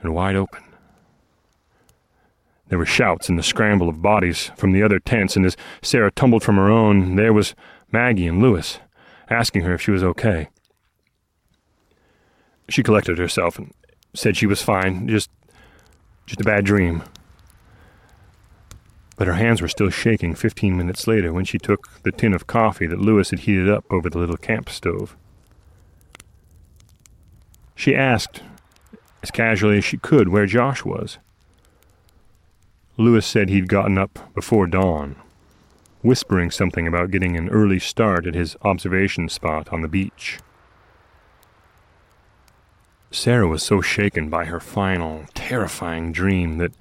and 0.00 0.14
wide 0.14 0.36
open. 0.36 0.64
There 2.68 2.78
were 2.78 2.86
shouts 2.86 3.28
and 3.28 3.38
the 3.38 3.42
scramble 3.42 3.90
of 3.90 4.00
bodies 4.00 4.50
from 4.56 4.72
the 4.72 4.82
other 4.82 4.98
tents, 4.98 5.36
and 5.36 5.44
as 5.44 5.56
Sarah 5.82 6.10
tumbled 6.10 6.42
from 6.42 6.56
her 6.56 6.70
own, 6.70 7.16
there 7.16 7.34
was 7.34 7.54
Maggie 7.92 8.26
and 8.26 8.40
Lewis, 8.40 8.78
asking 9.28 9.62
her 9.62 9.74
if 9.74 9.82
she 9.82 9.90
was 9.90 10.02
okay. 10.02 10.48
She 12.70 12.82
collected 12.82 13.18
herself 13.18 13.58
and 13.58 13.74
said 14.14 14.36
she 14.36 14.46
was 14.46 14.62
fine, 14.62 15.08
just 15.08 15.30
just 16.26 16.40
a 16.40 16.44
bad 16.44 16.64
dream. 16.64 17.02
But 19.16 19.26
her 19.26 19.34
hands 19.34 19.60
were 19.60 19.68
still 19.68 19.90
shaking 19.90 20.34
fifteen 20.34 20.76
minutes 20.76 21.06
later 21.06 21.32
when 21.32 21.44
she 21.44 21.58
took 21.58 22.02
the 22.02 22.12
tin 22.12 22.32
of 22.32 22.46
coffee 22.46 22.86
that 22.86 23.00
Lewis 23.00 23.30
had 23.30 23.40
heated 23.40 23.68
up 23.68 23.84
over 23.90 24.08
the 24.08 24.18
little 24.18 24.36
camp 24.36 24.70
stove. 24.70 25.16
She 27.74 27.94
asked, 27.94 28.42
as 29.22 29.30
casually 29.30 29.78
as 29.78 29.84
she 29.84 29.96
could, 29.96 30.28
where 30.28 30.46
Josh 30.46 30.84
was. 30.84 31.18
Lewis 32.96 33.26
said 33.26 33.48
he'd 33.48 33.68
gotten 33.68 33.96
up 33.96 34.34
before 34.34 34.66
dawn, 34.66 35.16
whispering 36.02 36.50
something 36.50 36.86
about 36.86 37.10
getting 37.10 37.36
an 37.36 37.48
early 37.48 37.78
start 37.78 38.26
at 38.26 38.34
his 38.34 38.56
observation 38.62 39.28
spot 39.28 39.72
on 39.72 39.80
the 39.80 39.88
beach. 39.88 40.38
Sarah 43.12 43.48
was 43.48 43.62
so 43.64 43.80
shaken 43.80 44.28
by 44.28 44.44
her 44.44 44.60
final, 44.60 45.24
terrifying 45.34 46.12
dream 46.12 46.58
that 46.58 46.72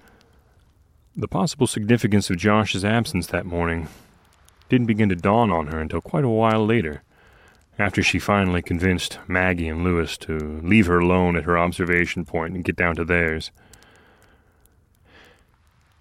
the 1.16 1.28
possible 1.28 1.66
significance 1.66 2.30
of 2.30 2.38
Josh's 2.38 2.86
absence 2.86 3.26
that 3.28 3.48
morning 3.48 3.88
didn't 4.70 4.86
begin 4.86 5.10
to 5.10 5.16
dawn 5.16 5.52
on 5.52 5.68
her 5.68 5.80
until 5.80 6.02
quite 6.02 6.24
a 6.24 6.30
while 6.30 6.64
later, 6.64 7.02
after 7.80 8.04
she 8.04 8.20
finally 8.20 8.62
convinced 8.62 9.18
Maggie 9.28 9.68
and 9.68 9.84
Lewis 9.84 10.18
to 10.20 10.62
leave 10.64 10.86
her 10.86 11.00
alone 11.00 11.36
at 11.36 11.46
her 11.46 11.58
observation 11.58 12.26
point 12.26 12.54
and 12.54 12.64
get 12.64 12.76
down 12.76 12.96
to 12.98 13.06
theirs. 13.06 13.50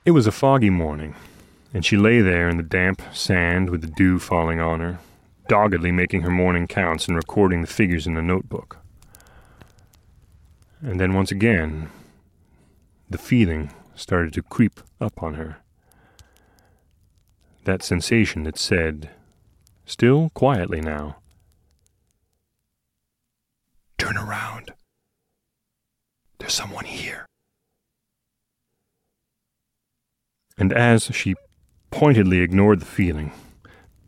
It 0.04 0.10
was 0.10 0.26
a 0.26 0.32
foggy 0.32 0.70
morning, 0.70 1.14
and 1.72 1.86
she 1.86 1.96
lay 1.96 2.20
there 2.20 2.50
in 2.50 2.58
the 2.58 2.62
damp 2.62 3.00
sand 3.14 3.70
with 3.70 3.80
the 3.80 3.86
dew 3.86 4.18
falling 4.18 4.60
on 4.60 4.80
her, 4.80 4.98
doggedly 5.48 5.90
making 5.90 6.20
her 6.20 6.30
morning 6.30 6.66
counts 6.66 7.08
and 7.08 7.16
recording 7.16 7.62
the 7.62 7.66
figures 7.66 8.06
in 8.06 8.12
the 8.12 8.22
notebook. 8.22 8.78
And 10.80 11.00
then 11.00 11.14
once 11.14 11.30
again, 11.30 11.90
the 13.10 13.18
feeling 13.18 13.72
started 13.94 14.32
to 14.34 14.42
creep 14.42 14.80
up 15.00 15.22
on 15.22 15.34
her. 15.34 15.58
That 17.64 17.82
sensation 17.82 18.44
that 18.44 18.58
said, 18.58 19.10
still 19.84 20.30
quietly 20.30 20.80
now, 20.80 21.16
Turn 23.98 24.16
around. 24.16 24.72
There's 26.38 26.54
someone 26.54 26.84
here. 26.84 27.26
And 30.56 30.72
as 30.72 31.04
she 31.12 31.34
pointedly 31.90 32.38
ignored 32.38 32.80
the 32.80 32.86
feeling, 32.86 33.32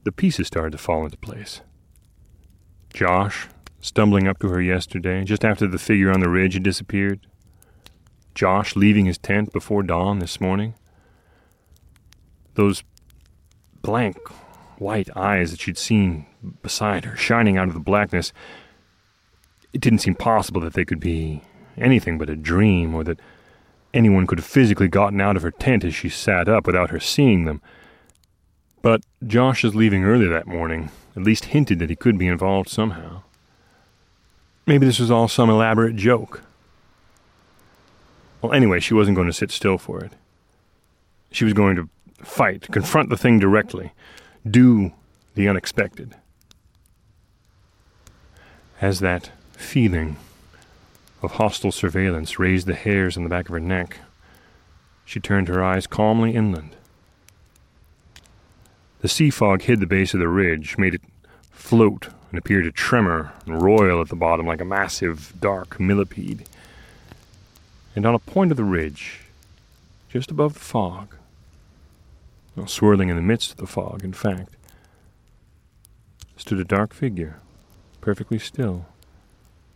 the 0.04 0.12
pieces 0.12 0.46
started 0.46 0.72
to 0.72 0.78
fall 0.78 1.04
into 1.04 1.18
place. 1.18 1.60
Josh, 2.94 3.48
stumbling 3.80 4.28
up 4.28 4.38
to 4.40 4.48
her 4.48 4.60
yesterday, 4.60 5.24
just 5.24 5.44
after 5.44 5.66
the 5.66 5.78
figure 5.78 6.10
on 6.10 6.20
the 6.20 6.28
ridge 6.28 6.54
had 6.54 6.62
disappeared. 6.62 7.26
Josh 8.34 8.76
leaving 8.76 9.06
his 9.06 9.18
tent 9.18 9.52
before 9.52 9.82
dawn 9.82 10.18
this 10.18 10.40
morning. 10.40 10.74
Those 12.54 12.82
blank, 13.82 14.16
white 14.78 15.08
eyes 15.16 15.50
that 15.50 15.60
she'd 15.60 15.78
seen 15.78 16.26
beside 16.62 17.04
her, 17.04 17.16
shining 17.16 17.56
out 17.56 17.68
of 17.68 17.74
the 17.74 17.80
blackness. 17.80 18.32
It 19.72 19.80
didn't 19.80 20.00
seem 20.00 20.14
possible 20.14 20.60
that 20.62 20.74
they 20.74 20.84
could 20.84 21.00
be 21.00 21.42
anything 21.76 22.18
but 22.18 22.30
a 22.30 22.36
dream, 22.36 22.94
or 22.94 23.04
that 23.04 23.20
anyone 23.94 24.26
could 24.26 24.38
have 24.38 24.46
physically 24.46 24.88
gotten 24.88 25.20
out 25.20 25.36
of 25.36 25.42
her 25.42 25.50
tent 25.50 25.84
as 25.84 25.94
she 25.94 26.08
sat 26.08 26.48
up 26.48 26.66
without 26.66 26.90
her 26.90 27.00
seeing 27.00 27.44
them. 27.44 27.60
But 28.82 29.02
Josh's 29.26 29.74
leaving 29.74 30.04
early 30.04 30.26
that 30.26 30.46
morning 30.46 30.90
at 31.16 31.22
least 31.22 31.46
hinted 31.46 31.78
that 31.80 31.90
he 31.90 31.96
could 31.96 32.18
be 32.18 32.28
involved 32.28 32.68
somehow. 32.68 33.22
Maybe 34.66 34.86
this 34.86 35.00
was 35.00 35.10
all 35.10 35.28
some 35.28 35.50
elaborate 35.50 35.96
joke. 35.96 36.42
Well, 38.40 38.52
anyway, 38.52 38.80
she 38.80 38.94
wasn't 38.94 39.16
going 39.16 39.26
to 39.26 39.32
sit 39.32 39.50
still 39.50 39.78
for 39.78 40.02
it. 40.02 40.12
She 41.30 41.44
was 41.44 41.54
going 41.54 41.76
to 41.76 41.88
fight, 42.22 42.68
confront 42.70 43.08
the 43.08 43.16
thing 43.16 43.38
directly, 43.38 43.92
do 44.48 44.92
the 45.34 45.48
unexpected. 45.48 46.14
As 48.80 49.00
that 49.00 49.30
feeling 49.52 50.16
of 51.22 51.32
hostile 51.32 51.72
surveillance 51.72 52.38
raised 52.38 52.66
the 52.66 52.74
hairs 52.74 53.16
on 53.16 53.24
the 53.24 53.28
back 53.28 53.48
of 53.48 53.52
her 53.52 53.60
neck, 53.60 53.98
she 55.04 55.20
turned 55.20 55.48
her 55.48 55.62
eyes 55.62 55.86
calmly 55.86 56.34
inland. 56.34 56.76
The 59.00 59.08
sea 59.08 59.30
fog 59.30 59.62
hid 59.62 59.80
the 59.80 59.86
base 59.86 60.14
of 60.14 60.20
the 60.20 60.28
ridge, 60.28 60.78
made 60.78 60.94
it 60.94 61.02
float 61.50 62.08
and 62.30 62.38
appeared 62.38 62.64
to 62.64 62.70
tremor 62.70 63.32
and 63.44 63.60
roil 63.60 64.00
at 64.00 64.08
the 64.08 64.16
bottom 64.16 64.46
like 64.46 64.60
a 64.60 64.64
massive, 64.64 65.32
dark 65.40 65.80
millipede. 65.80 66.48
And 67.96 68.06
on 68.06 68.14
a 68.14 68.20
point 68.20 68.52
of 68.52 68.56
the 68.56 68.64
ridge, 68.64 69.22
just 70.08 70.30
above 70.30 70.54
the 70.54 70.60
fog, 70.60 71.16
swirling 72.66 73.08
in 73.08 73.16
the 73.16 73.22
midst 73.22 73.52
of 73.52 73.56
the 73.56 73.66
fog, 73.66 74.04
in 74.04 74.12
fact, 74.12 74.54
stood 76.36 76.60
a 76.60 76.64
dark 76.64 76.94
figure, 76.94 77.40
perfectly 78.00 78.38
still, 78.38 78.86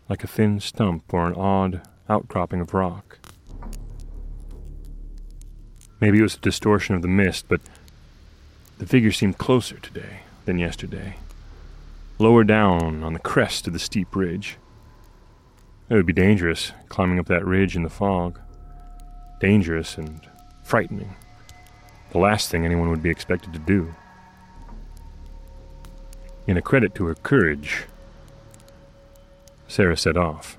like 0.09 0.23
a 0.23 0.29
thin 0.29 0.61
stump 0.61 1.12
or 1.12 1.27
an 1.27 1.35
odd 1.35 1.83
outcropping 2.09 2.61
of 2.61 2.75
rock. 2.75 3.19
Maybe 6.01 6.19
it 6.19 6.23
was 6.23 6.37
a 6.37 6.40
distortion 6.40 6.95
of 6.95 7.03
the 7.03 7.09
mist, 7.09 7.47
but 7.49 7.61
the 8.79 8.87
figure 8.87 9.12
seemed 9.12 9.38
closer 9.38 9.79
today 9.79 10.21
than 10.45 10.59
yesterday 10.59 11.17
lower 12.18 12.44
down 12.44 13.03
on 13.03 13.12
the 13.12 13.18
crest 13.18 13.66
of 13.66 13.72
the 13.72 13.79
steep 13.79 14.14
ridge. 14.14 14.59
It 15.88 15.94
would 15.94 16.07
be 16.07 16.12
dangerous 16.12 16.72
climbing 16.88 17.18
up 17.18 17.27
that 17.27 17.44
ridge 17.44 17.77
in 17.77 17.83
the 17.83 17.90
fog. 17.90 18.40
Dangerous 19.40 19.98
and 19.98 20.20
frightening. 20.62 21.14
The 22.11 22.18
last 22.18 22.50
thing 22.50 22.64
anyone 22.64 22.90
would 22.90 23.03
be 23.03 23.11
expected 23.11 23.53
to 23.53 23.59
do. 23.59 23.94
In 26.46 26.57
a 26.57 26.62
credit 26.62 26.94
to 26.94 27.07
her 27.07 27.14
courage, 27.14 27.85
Sarah 29.66 29.96
set 29.96 30.16
off. 30.16 30.59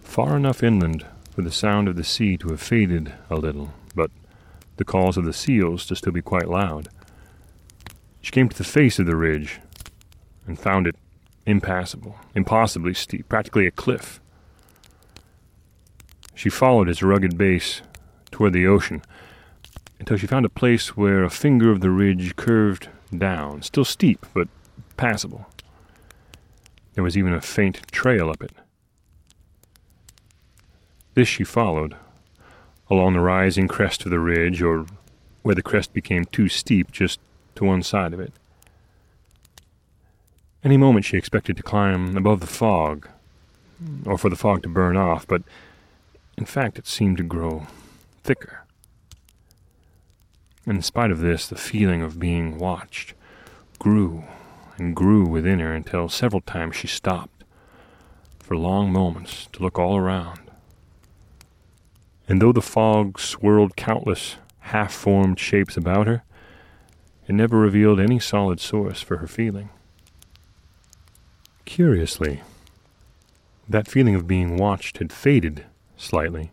Far 0.00 0.36
enough 0.36 0.62
inland 0.62 1.04
for 1.30 1.42
the 1.42 1.52
sound 1.52 1.88
of 1.88 1.96
the 1.96 2.04
sea 2.04 2.38
to 2.38 2.48
have 2.48 2.62
faded 2.62 3.12
a 3.28 3.36
little, 3.36 3.74
but 3.94 4.10
the 4.78 4.84
calls 4.84 5.18
of 5.18 5.26
the 5.26 5.34
seals 5.34 5.84
to 5.86 5.96
still 5.96 6.12
be 6.12 6.22
quite 6.22 6.48
loud. 6.48 6.88
She 8.26 8.32
came 8.32 8.48
to 8.48 8.58
the 8.58 8.64
face 8.64 8.98
of 8.98 9.06
the 9.06 9.14
ridge 9.14 9.60
and 10.48 10.58
found 10.58 10.88
it 10.88 10.96
impassable, 11.46 12.16
impossibly 12.34 12.92
steep, 12.92 13.28
practically 13.28 13.68
a 13.68 13.70
cliff. 13.70 14.20
She 16.34 16.48
followed 16.48 16.88
its 16.88 17.04
rugged 17.04 17.38
base 17.38 17.82
toward 18.32 18.52
the 18.52 18.66
ocean 18.66 19.02
until 20.00 20.16
she 20.16 20.26
found 20.26 20.44
a 20.44 20.48
place 20.48 20.96
where 20.96 21.22
a 21.22 21.30
finger 21.30 21.70
of 21.70 21.80
the 21.80 21.90
ridge 21.90 22.34
curved 22.34 22.88
down, 23.16 23.62
still 23.62 23.84
steep, 23.84 24.26
but 24.34 24.48
passable. 24.96 25.46
There 26.94 27.04
was 27.04 27.16
even 27.16 27.32
a 27.32 27.40
faint 27.40 27.86
trail 27.92 28.28
up 28.28 28.42
it. 28.42 28.50
This 31.14 31.28
she 31.28 31.44
followed, 31.44 31.94
along 32.90 33.12
the 33.12 33.20
rising 33.20 33.68
crest 33.68 34.04
of 34.04 34.10
the 34.10 34.18
ridge, 34.18 34.62
or 34.62 34.84
where 35.42 35.54
the 35.54 35.62
crest 35.62 35.92
became 35.92 36.24
too 36.24 36.48
steep 36.48 36.90
just 36.90 37.20
to 37.56 37.64
one 37.64 37.82
side 37.82 38.12
of 38.12 38.20
it. 38.20 38.32
Any 40.64 40.76
moment 40.76 41.04
she 41.04 41.16
expected 41.16 41.56
to 41.56 41.62
climb 41.62 42.16
above 42.16 42.40
the 42.40 42.46
fog, 42.46 43.08
or 44.04 44.18
for 44.18 44.28
the 44.28 44.36
fog 44.36 44.62
to 44.62 44.68
burn 44.68 44.96
off, 44.96 45.26
but 45.26 45.42
in 46.36 46.44
fact 46.44 46.78
it 46.78 46.86
seemed 46.86 47.18
to 47.18 47.22
grow 47.22 47.66
thicker. 48.24 48.64
In 50.66 50.82
spite 50.82 51.12
of 51.12 51.20
this, 51.20 51.46
the 51.46 51.56
feeling 51.56 52.02
of 52.02 52.18
being 52.18 52.58
watched 52.58 53.14
grew 53.78 54.24
and 54.78 54.96
grew 54.96 55.24
within 55.24 55.60
her 55.60 55.72
until 55.72 56.08
several 56.08 56.40
times 56.40 56.76
she 56.76 56.88
stopped 56.88 57.44
for 58.40 58.56
long 58.56 58.92
moments 58.92 59.48
to 59.52 59.62
look 59.62 59.78
all 59.78 59.96
around. 59.96 60.40
And 62.28 62.42
though 62.42 62.52
the 62.52 62.62
fog 62.62 63.20
swirled 63.20 63.76
countless 63.76 64.36
half 64.58 64.92
formed 64.92 65.38
shapes 65.38 65.76
about 65.76 66.08
her, 66.08 66.24
it 67.26 67.34
never 67.34 67.58
revealed 67.58 67.98
any 67.98 68.18
solid 68.18 68.60
source 68.60 69.00
for 69.00 69.18
her 69.18 69.26
feeling. 69.26 69.70
Curiously, 71.64 72.42
that 73.68 73.88
feeling 73.88 74.14
of 74.14 74.28
being 74.28 74.56
watched 74.56 74.98
had 74.98 75.12
faded 75.12 75.64
slightly 75.96 76.52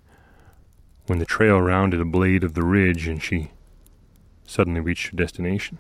when 1.06 1.20
the 1.20 1.26
trail 1.26 1.60
rounded 1.60 2.02
a 2.02 2.06
blade 2.06 2.44
of 2.44 2.54
the 2.54 2.64
ridge 2.64 3.08
and 3.08 3.22
she 3.22 3.52
suddenly 4.46 4.80
reached 4.80 5.12
her 5.12 5.18
destination. 5.18 5.78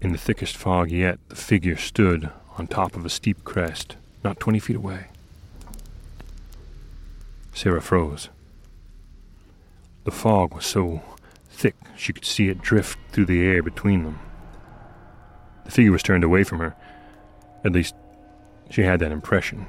In 0.00 0.12
the 0.12 0.18
thickest 0.18 0.56
fog 0.56 0.90
yet, 0.90 1.18
the 1.28 1.36
figure 1.36 1.76
stood 1.76 2.30
on 2.56 2.66
top 2.66 2.96
of 2.96 3.04
a 3.04 3.10
steep 3.10 3.44
crest, 3.44 3.96
not 4.24 4.40
twenty 4.40 4.58
feet 4.58 4.76
away. 4.76 5.08
Sarah 7.52 7.82
froze. 7.82 8.30
The 10.04 10.10
fog 10.10 10.54
was 10.54 10.64
so 10.64 11.02
thick 11.60 11.76
she 11.94 12.14
could 12.14 12.24
see 12.24 12.48
it 12.48 12.62
drift 12.62 12.98
through 13.10 13.26
the 13.26 13.42
air 13.42 13.62
between 13.62 14.02
them. 14.02 14.18
The 15.66 15.70
figure 15.70 15.92
was 15.92 16.02
turned 16.02 16.24
away 16.24 16.42
from 16.42 16.58
her. 16.58 16.74
At 17.64 17.72
least, 17.72 17.94
she 18.70 18.82
had 18.82 18.98
that 19.00 19.12
impression. 19.12 19.66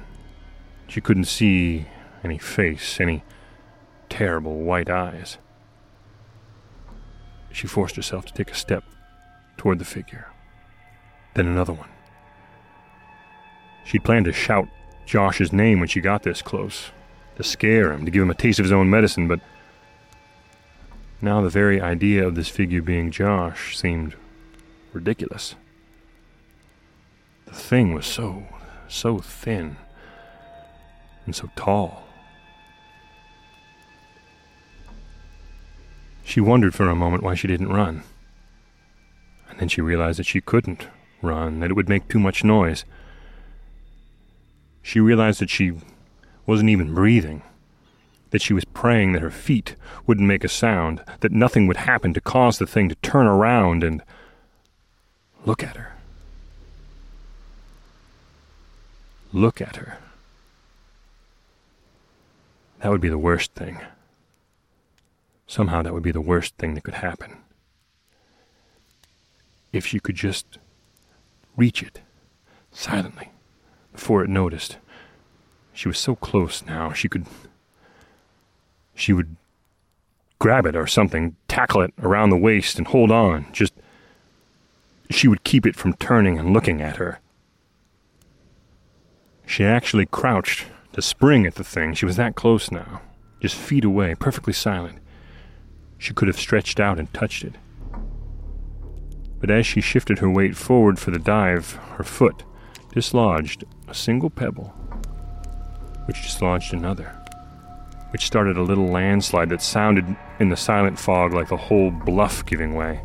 She 0.88 1.02
couldn't 1.02 1.26
see 1.26 1.86
any 2.24 2.38
face, 2.38 2.98
any 2.98 3.22
terrible 4.08 4.60
white 4.60 4.88
eyes. 4.88 5.36
She 7.52 7.66
forced 7.66 7.96
herself 7.96 8.24
to 8.24 8.32
take 8.32 8.50
a 8.50 8.54
step 8.54 8.84
toward 9.58 9.78
the 9.78 9.84
figure. 9.84 10.28
Then 11.34 11.46
another 11.46 11.74
one. 11.74 11.90
She'd 13.84 14.04
planned 14.04 14.24
to 14.24 14.32
shout 14.32 14.66
Josh's 15.04 15.52
name 15.52 15.78
when 15.78 15.88
she 15.88 16.00
got 16.00 16.22
this 16.22 16.40
close, 16.40 16.90
to 17.36 17.42
scare 17.42 17.92
him, 17.92 18.06
to 18.06 18.10
give 18.10 18.22
him 18.22 18.30
a 18.30 18.34
taste 18.34 18.58
of 18.58 18.64
his 18.64 18.72
own 18.72 18.88
medicine, 18.88 19.28
but 19.28 19.40
now 21.22 21.40
the 21.40 21.48
very 21.48 21.80
idea 21.80 22.26
of 22.26 22.34
this 22.34 22.48
figure 22.48 22.82
being 22.82 23.10
Josh 23.10 23.78
seemed 23.78 24.14
ridiculous. 24.92 25.54
The 27.46 27.52
thing 27.52 27.94
was 27.94 28.06
so, 28.06 28.44
so 28.88 29.18
thin 29.18 29.76
and 31.24 31.34
so 31.34 31.48
tall. 31.54 32.04
She 36.24 36.40
wondered 36.40 36.74
for 36.74 36.88
a 36.88 36.96
moment 36.96 37.22
why 37.22 37.34
she 37.34 37.46
didn't 37.46 37.72
run. 37.72 38.02
And 39.48 39.60
then 39.60 39.68
she 39.68 39.80
realized 39.80 40.18
that 40.18 40.26
she 40.26 40.40
couldn't 40.40 40.88
run, 41.20 41.60
that 41.60 41.70
it 41.70 41.74
would 41.74 41.88
make 41.88 42.08
too 42.08 42.18
much 42.18 42.42
noise. 42.42 42.84
She 44.82 44.98
realized 44.98 45.40
that 45.40 45.50
she 45.50 45.72
wasn't 46.46 46.70
even 46.70 46.94
breathing, 46.94 47.42
that 48.32 48.42
she 48.42 48.52
was 48.52 48.64
praying 48.64 49.12
that 49.12 49.22
her 49.22 49.30
feet 49.30 49.76
wouldn't 50.06 50.26
make 50.26 50.42
a 50.42 50.48
sound, 50.48 51.04
that 51.20 51.32
nothing 51.32 51.66
would 51.66 51.76
happen 51.76 52.12
to 52.14 52.20
cause 52.20 52.58
the 52.58 52.66
thing 52.66 52.88
to 52.88 52.94
turn 52.96 53.26
around 53.26 53.84
and 53.84 54.02
look 55.44 55.62
at 55.62 55.76
her. 55.76 55.92
Look 59.32 59.60
at 59.60 59.76
her. 59.76 59.98
That 62.80 62.90
would 62.90 63.00
be 63.00 63.08
the 63.08 63.18
worst 63.18 63.52
thing. 63.52 63.80
Somehow 65.46 65.82
that 65.82 65.94
would 65.94 66.02
be 66.02 66.10
the 66.10 66.20
worst 66.20 66.56
thing 66.56 66.74
that 66.74 66.84
could 66.84 66.94
happen. 66.94 67.36
If 69.72 69.86
she 69.86 70.00
could 70.00 70.16
just 70.16 70.58
reach 71.56 71.82
it 71.82 72.00
silently 72.70 73.30
before 73.92 74.24
it 74.24 74.30
noticed. 74.30 74.78
She 75.74 75.88
was 75.88 75.98
so 75.98 76.14
close 76.14 76.64
now, 76.64 76.92
she 76.92 77.08
could. 77.08 77.26
She 79.02 79.12
would 79.12 79.34
grab 80.38 80.64
it 80.64 80.76
or 80.76 80.86
something, 80.86 81.34
tackle 81.48 81.80
it 81.80 81.92
around 82.00 82.30
the 82.30 82.36
waist, 82.36 82.78
and 82.78 82.86
hold 82.86 83.10
on. 83.10 83.46
Just. 83.52 83.72
She 85.10 85.26
would 85.26 85.42
keep 85.42 85.66
it 85.66 85.74
from 85.74 85.94
turning 85.94 86.38
and 86.38 86.52
looking 86.52 86.80
at 86.80 86.98
her. 86.98 87.18
She 89.44 89.64
actually 89.64 90.06
crouched 90.06 90.66
to 90.92 91.02
spring 91.02 91.46
at 91.46 91.56
the 91.56 91.64
thing. 91.64 91.94
She 91.94 92.06
was 92.06 92.14
that 92.14 92.36
close 92.36 92.70
now, 92.70 93.02
just 93.40 93.56
feet 93.56 93.84
away, 93.84 94.14
perfectly 94.14 94.52
silent. 94.52 95.00
She 95.98 96.14
could 96.14 96.28
have 96.28 96.38
stretched 96.38 96.78
out 96.78 97.00
and 97.00 97.12
touched 97.12 97.42
it. 97.42 97.56
But 99.40 99.50
as 99.50 99.66
she 99.66 99.80
shifted 99.80 100.20
her 100.20 100.30
weight 100.30 100.56
forward 100.56 101.00
for 101.00 101.10
the 101.10 101.18
dive, 101.18 101.72
her 101.96 102.04
foot 102.04 102.44
dislodged 102.92 103.64
a 103.88 103.94
single 103.94 104.30
pebble, 104.30 104.68
which 106.06 106.22
dislodged 106.22 106.72
another, 106.72 107.21
which 108.12 108.26
started 108.26 108.58
a 108.58 108.62
little 108.62 108.88
landslide 108.88 109.48
that 109.48 109.62
sounded 109.62 110.04
in 110.38 110.50
the 110.50 110.56
silent 110.56 110.98
fog 110.98 111.32
like 111.32 111.48
the 111.48 111.56
whole 111.56 111.90
bluff 111.90 112.44
giving 112.44 112.74
way. 112.74 113.00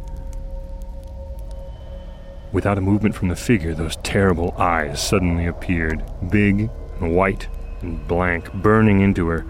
Without 2.52 2.78
a 2.78 2.82
movement 2.82 3.16
from 3.16 3.30
the 3.30 3.36
figure, 3.36 3.74
those 3.74 3.96
terrible 3.98 4.54
eyes 4.58 5.02
suddenly 5.02 5.46
appeared, 5.46 6.04
big 6.30 6.70
and 7.00 7.16
white 7.16 7.48
and 7.82 8.06
blank, 8.08 8.52
burning 8.54 9.00
into 9.00 9.28
her. 9.28 9.46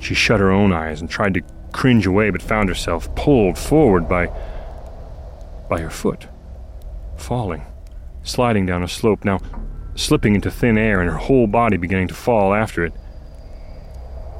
She 0.00 0.14
shut 0.14 0.40
her 0.40 0.50
own 0.50 0.72
eyes 0.72 1.00
and 1.00 1.08
tried 1.08 1.34
to 1.34 1.42
cringe 1.72 2.06
away, 2.06 2.30
but 2.30 2.42
found 2.42 2.68
herself 2.68 3.14
pulled 3.14 3.58
forward 3.58 4.08
by 4.08 4.26
by 5.68 5.80
her 5.80 5.90
foot, 5.90 6.26
falling, 7.16 7.62
sliding 8.22 8.66
down 8.66 8.82
a 8.82 8.88
slope, 8.88 9.24
now 9.24 9.38
slipping 9.94 10.34
into 10.34 10.50
thin 10.50 10.76
air 10.76 11.00
and 11.00 11.08
her 11.08 11.16
whole 11.16 11.46
body 11.46 11.76
beginning 11.76 12.08
to 12.08 12.14
fall 12.14 12.52
after 12.52 12.84
it. 12.84 12.92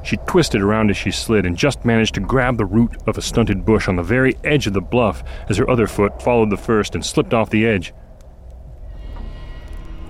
She 0.05 0.17
twisted 0.17 0.61
around 0.61 0.91
as 0.91 0.97
she 0.97 1.09
slid 1.09 1.47
and 1.47 1.57
just 1.57 1.83
managed 1.83 2.13
to 2.13 2.21
grab 2.21 2.57
the 2.57 2.65
root 2.65 2.95
of 3.07 3.17
a 3.17 3.23
stunted 3.23 3.65
bush 3.65 3.87
on 3.87 3.95
the 3.95 4.03
very 4.03 4.37
edge 4.43 4.67
of 4.67 4.73
the 4.73 4.81
bluff 4.81 5.23
as 5.49 5.57
her 5.57 5.67
other 5.67 5.87
foot 5.87 6.21
followed 6.21 6.51
the 6.51 6.57
first 6.57 6.93
and 6.93 7.03
slipped 7.03 7.33
off 7.33 7.49
the 7.49 7.65
edge. 7.65 7.91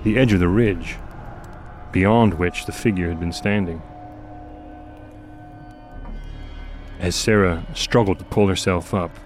The 0.03 0.17
edge 0.17 0.33
of 0.33 0.41
the 0.41 0.49
ridge, 0.49 0.97
beyond 1.93 2.33
which 2.33 2.65
the 2.65 2.73
figure 2.73 3.07
had 3.07 3.21
been 3.21 3.31
standing. 3.31 3.81
As 6.99 7.15
Sarah 7.15 7.65
struggled 7.73 8.19
to 8.19 8.25
pull 8.25 8.49
herself 8.49 8.93
up, 8.93 9.17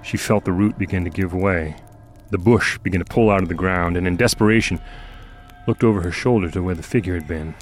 she 0.00 0.16
felt 0.16 0.44
the 0.44 0.52
root 0.52 0.78
begin 0.78 1.02
to 1.02 1.10
give 1.10 1.34
way. 1.34 1.74
The 2.30 2.38
bush 2.38 2.78
began 2.78 3.00
to 3.00 3.04
pull 3.04 3.30
out 3.30 3.42
of 3.42 3.48
the 3.48 3.54
ground, 3.54 3.96
and 3.96 4.06
in 4.06 4.16
desperation, 4.16 4.80
looked 5.66 5.82
over 5.82 6.02
her 6.02 6.12
shoulder 6.12 6.50
to 6.50 6.62
where 6.62 6.74
the 6.76 6.82
figure 6.84 7.14
had 7.14 7.26
been. 7.26 7.56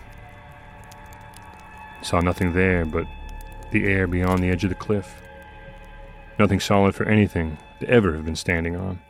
Saw 2.03 2.21
nothing 2.21 2.53
there 2.53 2.85
but 2.85 3.07
the 3.71 3.87
air 3.87 4.07
beyond 4.07 4.43
the 4.43 4.51
edge 4.51 4.65
of 4.65 4.71
the 4.71 4.77
cliff. 4.77 5.15
Nothing 6.39 6.61
solid 6.61 6.95
for 6.95 7.05
anything 7.05 7.59
to 7.81 7.89
ever 7.89 8.15
have 8.15 8.25
been 8.25 8.37
standing 8.37 8.77
on. 8.77 9.01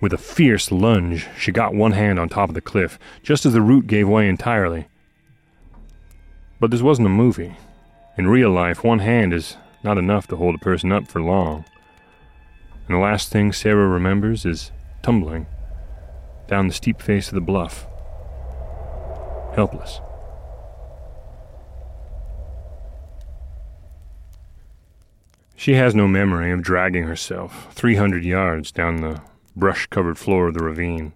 With 0.00 0.12
a 0.12 0.18
fierce 0.18 0.70
lunge, 0.70 1.28
she 1.38 1.52
got 1.52 1.74
one 1.74 1.92
hand 1.92 2.18
on 2.18 2.28
top 2.28 2.50
of 2.50 2.54
the 2.54 2.60
cliff, 2.60 2.98
just 3.22 3.46
as 3.46 3.52
the 3.52 3.62
root 3.62 3.86
gave 3.86 4.08
way 4.08 4.28
entirely. 4.28 4.86
But 6.60 6.70
this 6.70 6.82
wasn't 6.82 7.06
a 7.06 7.10
movie. 7.10 7.56
In 8.18 8.26
real 8.26 8.50
life, 8.50 8.84
one 8.84 8.98
hand 8.98 9.32
is 9.32 9.56
not 9.82 9.98
enough 9.98 10.26
to 10.28 10.36
hold 10.36 10.54
a 10.54 10.58
person 10.58 10.92
up 10.92 11.06
for 11.08 11.20
long. 11.22 11.64
And 12.86 12.96
the 12.96 13.00
last 13.00 13.30
thing 13.30 13.52
Sarah 13.52 13.88
remembers 13.88 14.44
is 14.44 14.72
tumbling 15.02 15.46
down 16.48 16.68
the 16.68 16.74
steep 16.74 17.00
face 17.00 17.28
of 17.28 17.34
the 17.34 17.40
bluff, 17.40 17.86
helpless. 19.54 20.00
She 25.56 25.74
has 25.74 25.94
no 25.94 26.08
memory 26.08 26.50
of 26.50 26.62
dragging 26.62 27.04
herself 27.04 27.72
300 27.74 28.24
yards 28.24 28.72
down 28.72 28.96
the 28.96 29.22
brush 29.56 29.86
covered 29.86 30.18
floor 30.18 30.48
of 30.48 30.54
the 30.54 30.64
ravine. 30.64 31.12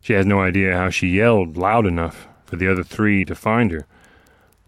She 0.00 0.12
has 0.12 0.26
no 0.26 0.40
idea 0.40 0.76
how 0.76 0.90
she 0.90 1.08
yelled 1.08 1.56
loud 1.56 1.86
enough 1.86 2.28
for 2.44 2.56
the 2.56 2.70
other 2.70 2.84
three 2.84 3.24
to 3.24 3.34
find 3.34 3.70
her, 3.72 3.86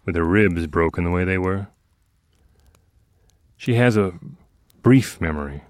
with 0.05 0.15
her 0.15 0.25
ribs 0.25 0.67
broken 0.67 1.03
the 1.03 1.11
way 1.11 1.23
they 1.23 1.37
were. 1.37 1.67
She 3.57 3.75
has 3.75 3.95
a 3.95 4.13
brief 4.81 5.21
memory, 5.21 5.63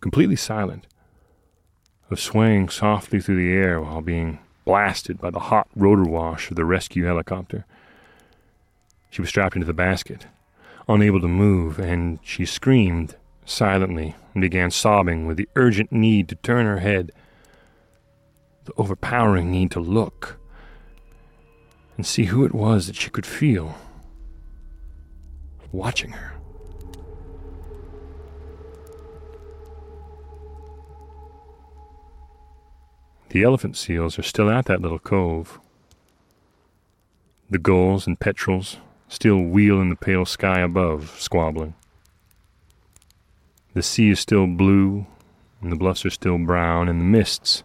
completely 0.00 0.36
silent, 0.36 0.86
of 2.10 2.20
swaying 2.20 2.68
softly 2.68 3.20
through 3.20 3.36
the 3.36 3.52
air 3.52 3.80
while 3.80 4.02
being 4.02 4.38
blasted 4.64 5.20
by 5.20 5.30
the 5.30 5.38
hot 5.40 5.68
rotor 5.74 6.04
wash 6.04 6.50
of 6.50 6.56
the 6.56 6.64
rescue 6.64 7.04
helicopter. 7.06 7.64
She 9.10 9.22
was 9.22 9.30
strapped 9.30 9.56
into 9.56 9.66
the 9.66 9.72
basket, 9.72 10.26
unable 10.88 11.20
to 11.20 11.28
move, 11.28 11.78
and 11.78 12.18
she 12.22 12.44
screamed 12.44 13.16
silently 13.44 14.14
and 14.32 14.40
began 14.40 14.70
sobbing 14.70 15.26
with 15.26 15.36
the 15.36 15.48
urgent 15.56 15.92
need 15.92 16.28
to 16.28 16.34
turn 16.36 16.66
her 16.66 16.80
head, 16.80 17.12
the 18.64 18.72
overpowering 18.76 19.50
need 19.50 19.70
to 19.70 19.80
look 19.80 20.38
and 21.96 22.06
see 22.06 22.24
who 22.24 22.44
it 22.44 22.54
was 22.54 22.86
that 22.86 22.96
she 22.96 23.10
could 23.10 23.26
feel 23.26 23.76
watching 25.72 26.10
her. 26.10 26.32
The 33.30 33.42
elephant 33.42 33.76
seals 33.76 34.18
are 34.18 34.22
still 34.22 34.48
at 34.48 34.66
that 34.66 34.80
little 34.80 35.00
cove. 35.00 35.58
The 37.50 37.58
gulls 37.58 38.06
and 38.06 38.18
petrels 38.18 38.76
still 39.14 39.40
wheel 39.40 39.80
in 39.80 39.90
the 39.90 39.96
pale 39.96 40.24
sky 40.24 40.58
above, 40.58 41.14
squabbling. 41.20 41.74
The 43.72 43.82
sea 43.82 44.10
is 44.10 44.18
still 44.18 44.48
blue, 44.48 45.06
and 45.60 45.70
the 45.70 45.76
bluffs 45.76 46.04
are 46.04 46.10
still 46.10 46.36
brown, 46.38 46.88
and 46.88 47.00
the 47.00 47.04
mists 47.04 47.62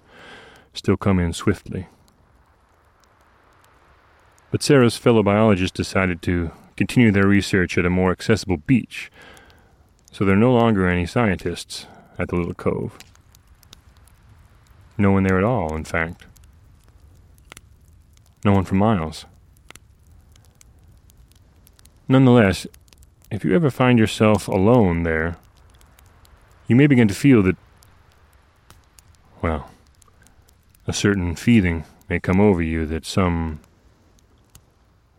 still 0.73 0.95
come 0.95 1.19
in 1.19 1.33
swiftly. 1.33 1.87
But 4.51 4.61
Sarah's 4.61 4.95
fellow 4.95 5.23
biologists 5.23 5.75
decided 5.75 6.21
to 6.23 6.51
continue 6.77 7.11
their 7.11 7.27
research 7.27 7.77
at 7.77 7.85
a 7.85 7.89
more 7.89 8.11
accessible 8.11 8.57
beach, 8.57 9.11
so 10.11 10.23
there 10.23 10.35
are 10.35 10.39
no 10.39 10.53
longer 10.53 10.87
any 10.87 11.07
scientists 11.07 11.87
at 12.19 12.29
the 12.29 12.35
little 12.35 12.53
cove. 12.53 12.97
No 14.97 15.11
one 15.11 15.23
there 15.23 15.37
at 15.37 15.43
all, 15.43 15.75
in 15.75 15.83
fact. 15.83 16.25
No 18.45 18.51
one 18.53 18.65
for 18.65 18.75
miles. 18.75 19.25
Nonetheless, 22.11 22.65
if 23.29 23.45
you 23.45 23.53
ever 23.53 23.69
find 23.69 23.99
yourself 23.99 24.47
alone 24.47 25.03
there, 25.03 25.37
you 26.67 26.75
may 26.75 26.87
begin 26.87 27.07
to 27.07 27.13
feel 27.13 27.43
that, 27.43 27.55
well, 29.43 29.69
a 30.87 30.91
certain 30.91 31.35
feeling 31.35 31.83
may 32.09 32.19
come 32.19 32.41
over 32.41 32.63
you 32.63 32.87
that 32.87 33.05
some 33.05 33.59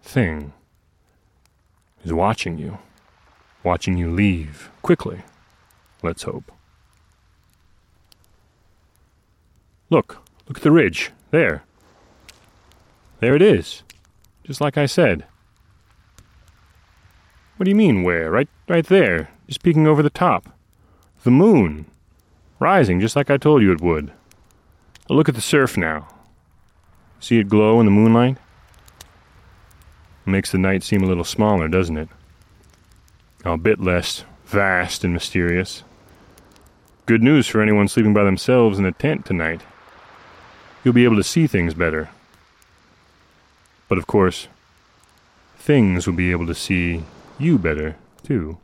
thing 0.02 0.52
is 2.04 2.12
watching 2.12 2.58
you, 2.58 2.78
watching 3.62 3.96
you 3.96 4.10
leave 4.10 4.68
quickly, 4.82 5.22
let's 6.02 6.24
hope. 6.24 6.50
Look, 9.90 10.18
look 10.48 10.58
at 10.58 10.64
the 10.64 10.72
ridge. 10.72 11.12
There. 11.30 11.62
There 13.20 13.36
it 13.36 13.42
is. 13.42 13.84
Just 14.42 14.60
like 14.60 14.76
I 14.76 14.86
said. 14.86 15.24
What 17.60 17.66
do 17.66 17.72
you 17.72 17.76
mean, 17.76 18.04
where? 18.04 18.30
Right, 18.30 18.48
right 18.70 18.86
there, 18.86 19.28
just 19.46 19.62
peeking 19.62 19.86
over 19.86 20.02
the 20.02 20.08
top. 20.08 20.48
The 21.24 21.30
moon. 21.30 21.84
Rising, 22.58 23.00
just 23.00 23.16
like 23.16 23.28
I 23.28 23.36
told 23.36 23.60
you 23.60 23.70
it 23.70 23.82
would. 23.82 24.12
Look 25.10 25.28
at 25.28 25.34
the 25.34 25.42
surf 25.42 25.76
now. 25.76 26.08
See 27.20 27.38
it 27.38 27.50
glow 27.50 27.78
in 27.78 27.84
the 27.84 27.92
moonlight? 27.92 28.38
Makes 30.24 30.52
the 30.52 30.56
night 30.56 30.82
seem 30.82 31.02
a 31.02 31.06
little 31.06 31.22
smaller, 31.22 31.68
doesn't 31.68 31.98
it? 31.98 32.08
A 33.44 33.58
bit 33.58 33.78
less 33.78 34.24
vast 34.46 35.04
and 35.04 35.12
mysterious. 35.12 35.82
Good 37.04 37.22
news 37.22 37.46
for 37.46 37.60
anyone 37.60 37.88
sleeping 37.88 38.14
by 38.14 38.24
themselves 38.24 38.78
in 38.78 38.86
a 38.86 38.92
tent 38.92 39.26
tonight. 39.26 39.60
You'll 40.82 40.94
be 40.94 41.04
able 41.04 41.16
to 41.16 41.22
see 41.22 41.46
things 41.46 41.74
better. 41.74 42.08
But 43.86 43.98
of 43.98 44.06
course, 44.06 44.48
things 45.58 46.06
will 46.06 46.14
be 46.14 46.30
able 46.30 46.46
to 46.46 46.54
see 46.54 47.04
you 47.40 47.58
better, 47.58 47.96
too. 48.22 48.58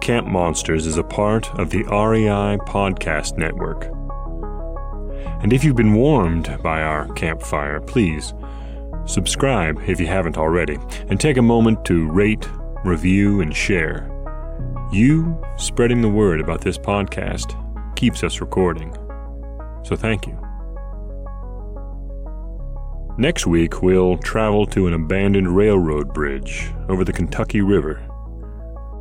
Camp 0.00 0.28
Monsters 0.28 0.86
is 0.86 0.98
a 0.98 1.02
part 1.02 1.52
of 1.58 1.70
the 1.70 1.82
REI 1.82 2.58
Podcast 2.58 3.36
Network. 3.36 3.90
And 5.42 5.52
if 5.52 5.64
you've 5.64 5.74
been 5.74 5.94
warmed 5.94 6.62
by 6.62 6.80
our 6.82 7.12
campfire, 7.14 7.80
please 7.80 8.32
subscribe 9.06 9.80
if 9.88 9.98
you 9.98 10.06
haven't 10.06 10.38
already, 10.38 10.78
and 11.08 11.20
take 11.20 11.36
a 11.36 11.42
moment 11.42 11.84
to 11.86 12.08
rate, 12.10 12.48
review, 12.84 13.40
and 13.40 13.54
share. 13.54 14.15
You 14.92 15.42
spreading 15.56 16.00
the 16.00 16.08
word 16.08 16.40
about 16.40 16.60
this 16.60 16.78
podcast 16.78 17.56
keeps 17.96 18.22
us 18.22 18.40
recording. 18.40 18.94
So 19.84 19.96
thank 19.96 20.28
you. 20.28 20.38
Next 23.18 23.48
week, 23.48 23.82
we'll 23.82 24.16
travel 24.18 24.64
to 24.66 24.86
an 24.86 24.94
abandoned 24.94 25.56
railroad 25.56 26.14
bridge 26.14 26.70
over 26.88 27.02
the 27.02 27.12
Kentucky 27.12 27.62
River. 27.62 28.00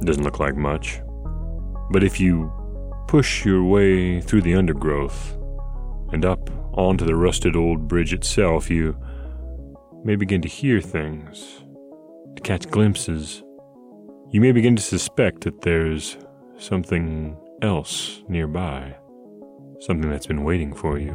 It 0.01 0.05
doesn't 0.05 0.23
look 0.23 0.39
like 0.39 0.55
much. 0.55 1.01
But 1.91 2.03
if 2.03 2.19
you 2.19 2.51
push 3.07 3.45
your 3.45 3.63
way 3.63 4.21
through 4.21 4.41
the 4.41 4.55
undergrowth 4.55 5.37
and 6.11 6.25
up 6.25 6.49
onto 6.73 7.05
the 7.05 7.15
rusted 7.15 7.55
old 7.55 7.87
bridge 7.87 8.11
itself, 8.11 8.71
you 8.71 8.97
may 10.03 10.15
begin 10.15 10.41
to 10.41 10.47
hear 10.47 10.81
things, 10.81 11.63
to 12.35 12.41
catch 12.41 12.67
glimpses. 12.71 13.43
You 14.31 14.41
may 14.41 14.51
begin 14.51 14.75
to 14.75 14.81
suspect 14.81 15.41
that 15.41 15.61
there's 15.61 16.17
something 16.57 17.37
else 17.61 18.23
nearby, 18.27 18.95
something 19.79 20.09
that's 20.09 20.25
been 20.25 20.43
waiting 20.43 20.73
for 20.73 20.97
you. 20.97 21.13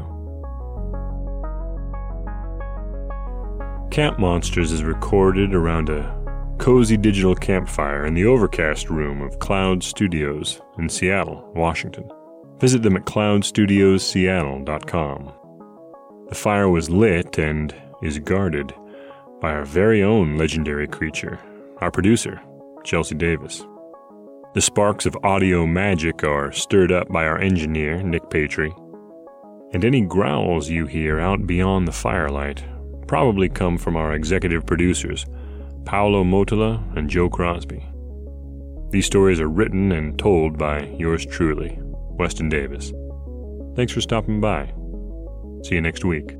Camp 3.90 4.20
Monsters 4.20 4.70
is 4.70 4.84
recorded 4.84 5.52
around 5.54 5.90
a 5.90 6.16
cozy 6.58 6.96
digital 6.96 7.34
campfire 7.34 8.06
in 8.06 8.14
the 8.14 8.26
overcast 8.26 8.88
room 8.88 9.22
of 9.22 9.40
Cloud 9.40 9.82
Studios 9.82 10.60
in 10.78 10.88
Seattle, 10.88 11.50
Washington. 11.54 12.08
Visit 12.58 12.82
them 12.82 12.96
at 12.96 13.06
cloudstudiosseattle.com. 13.06 15.32
The 16.28 16.34
fire 16.34 16.68
was 16.68 16.88
lit 16.88 17.38
and 17.38 17.74
is 18.02 18.20
guarded 18.20 18.72
by 19.40 19.52
our 19.52 19.64
very 19.64 20.00
own 20.02 20.38
legendary 20.38 20.86
creature, 20.86 21.40
our 21.78 21.90
producer, 21.90 22.40
Chelsea 22.84 23.14
Davis. 23.14 23.64
The 24.54 24.60
sparks 24.60 25.06
of 25.06 25.16
audio 25.22 25.66
magic 25.66 26.24
are 26.24 26.50
stirred 26.52 26.90
up 26.90 27.08
by 27.08 27.24
our 27.26 27.38
engineer, 27.38 28.02
Nick 28.02 28.24
Patry. 28.24 28.72
And 29.72 29.84
any 29.84 30.00
growls 30.00 30.68
you 30.68 30.86
hear 30.86 31.20
out 31.20 31.46
beyond 31.46 31.86
the 31.86 31.92
firelight 31.92 32.64
probably 33.06 33.48
come 33.48 33.76
from 33.76 33.96
our 33.96 34.14
executive 34.14 34.66
producers, 34.66 35.26
Paolo 35.84 36.24
Motola, 36.24 36.80
and 36.96 37.10
Joe 37.10 37.28
Crosby. 37.28 37.84
These 38.90 39.06
stories 39.06 39.40
are 39.40 39.48
written 39.48 39.92
and 39.92 40.18
told 40.18 40.58
by 40.58 40.82
yours 40.98 41.24
truly, 41.26 41.78
Weston 41.82 42.48
Davis. 42.48 42.92
Thanks 43.76 43.92
for 43.92 44.00
stopping 44.00 44.40
by. 44.40 44.72
See 45.64 45.76
you 45.76 45.80
next 45.80 46.04
week. 46.04 46.39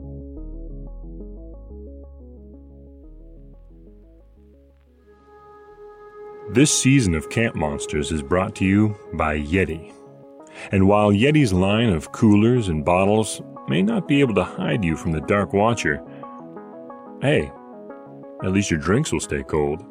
This 6.53 6.77
season 6.77 7.15
of 7.15 7.31
Camp 7.31 7.55
Monsters 7.55 8.11
is 8.11 8.23
brought 8.23 8.57
to 8.57 8.65
you 8.65 8.97
by 9.13 9.39
Yeti. 9.39 9.95
And 10.73 10.89
while 10.89 11.13
Yeti's 11.13 11.53
line 11.53 11.91
of 11.91 12.11
coolers 12.11 12.67
and 12.67 12.85
bottles 12.85 13.41
may 13.69 13.83
not 13.83 14.09
be 14.09 14.19
able 14.19 14.35
to 14.35 14.43
hide 14.43 14.85
you 14.85 14.97
from 14.97 15.13
the 15.13 15.21
Dark 15.21 15.53
Watcher, 15.53 16.03
hey, 17.23 17.53
at 18.43 18.51
least 18.51 18.69
your 18.69 18.81
drinks 18.81 19.13
will 19.13 19.21
stay 19.21 19.45
cold. 19.45 19.85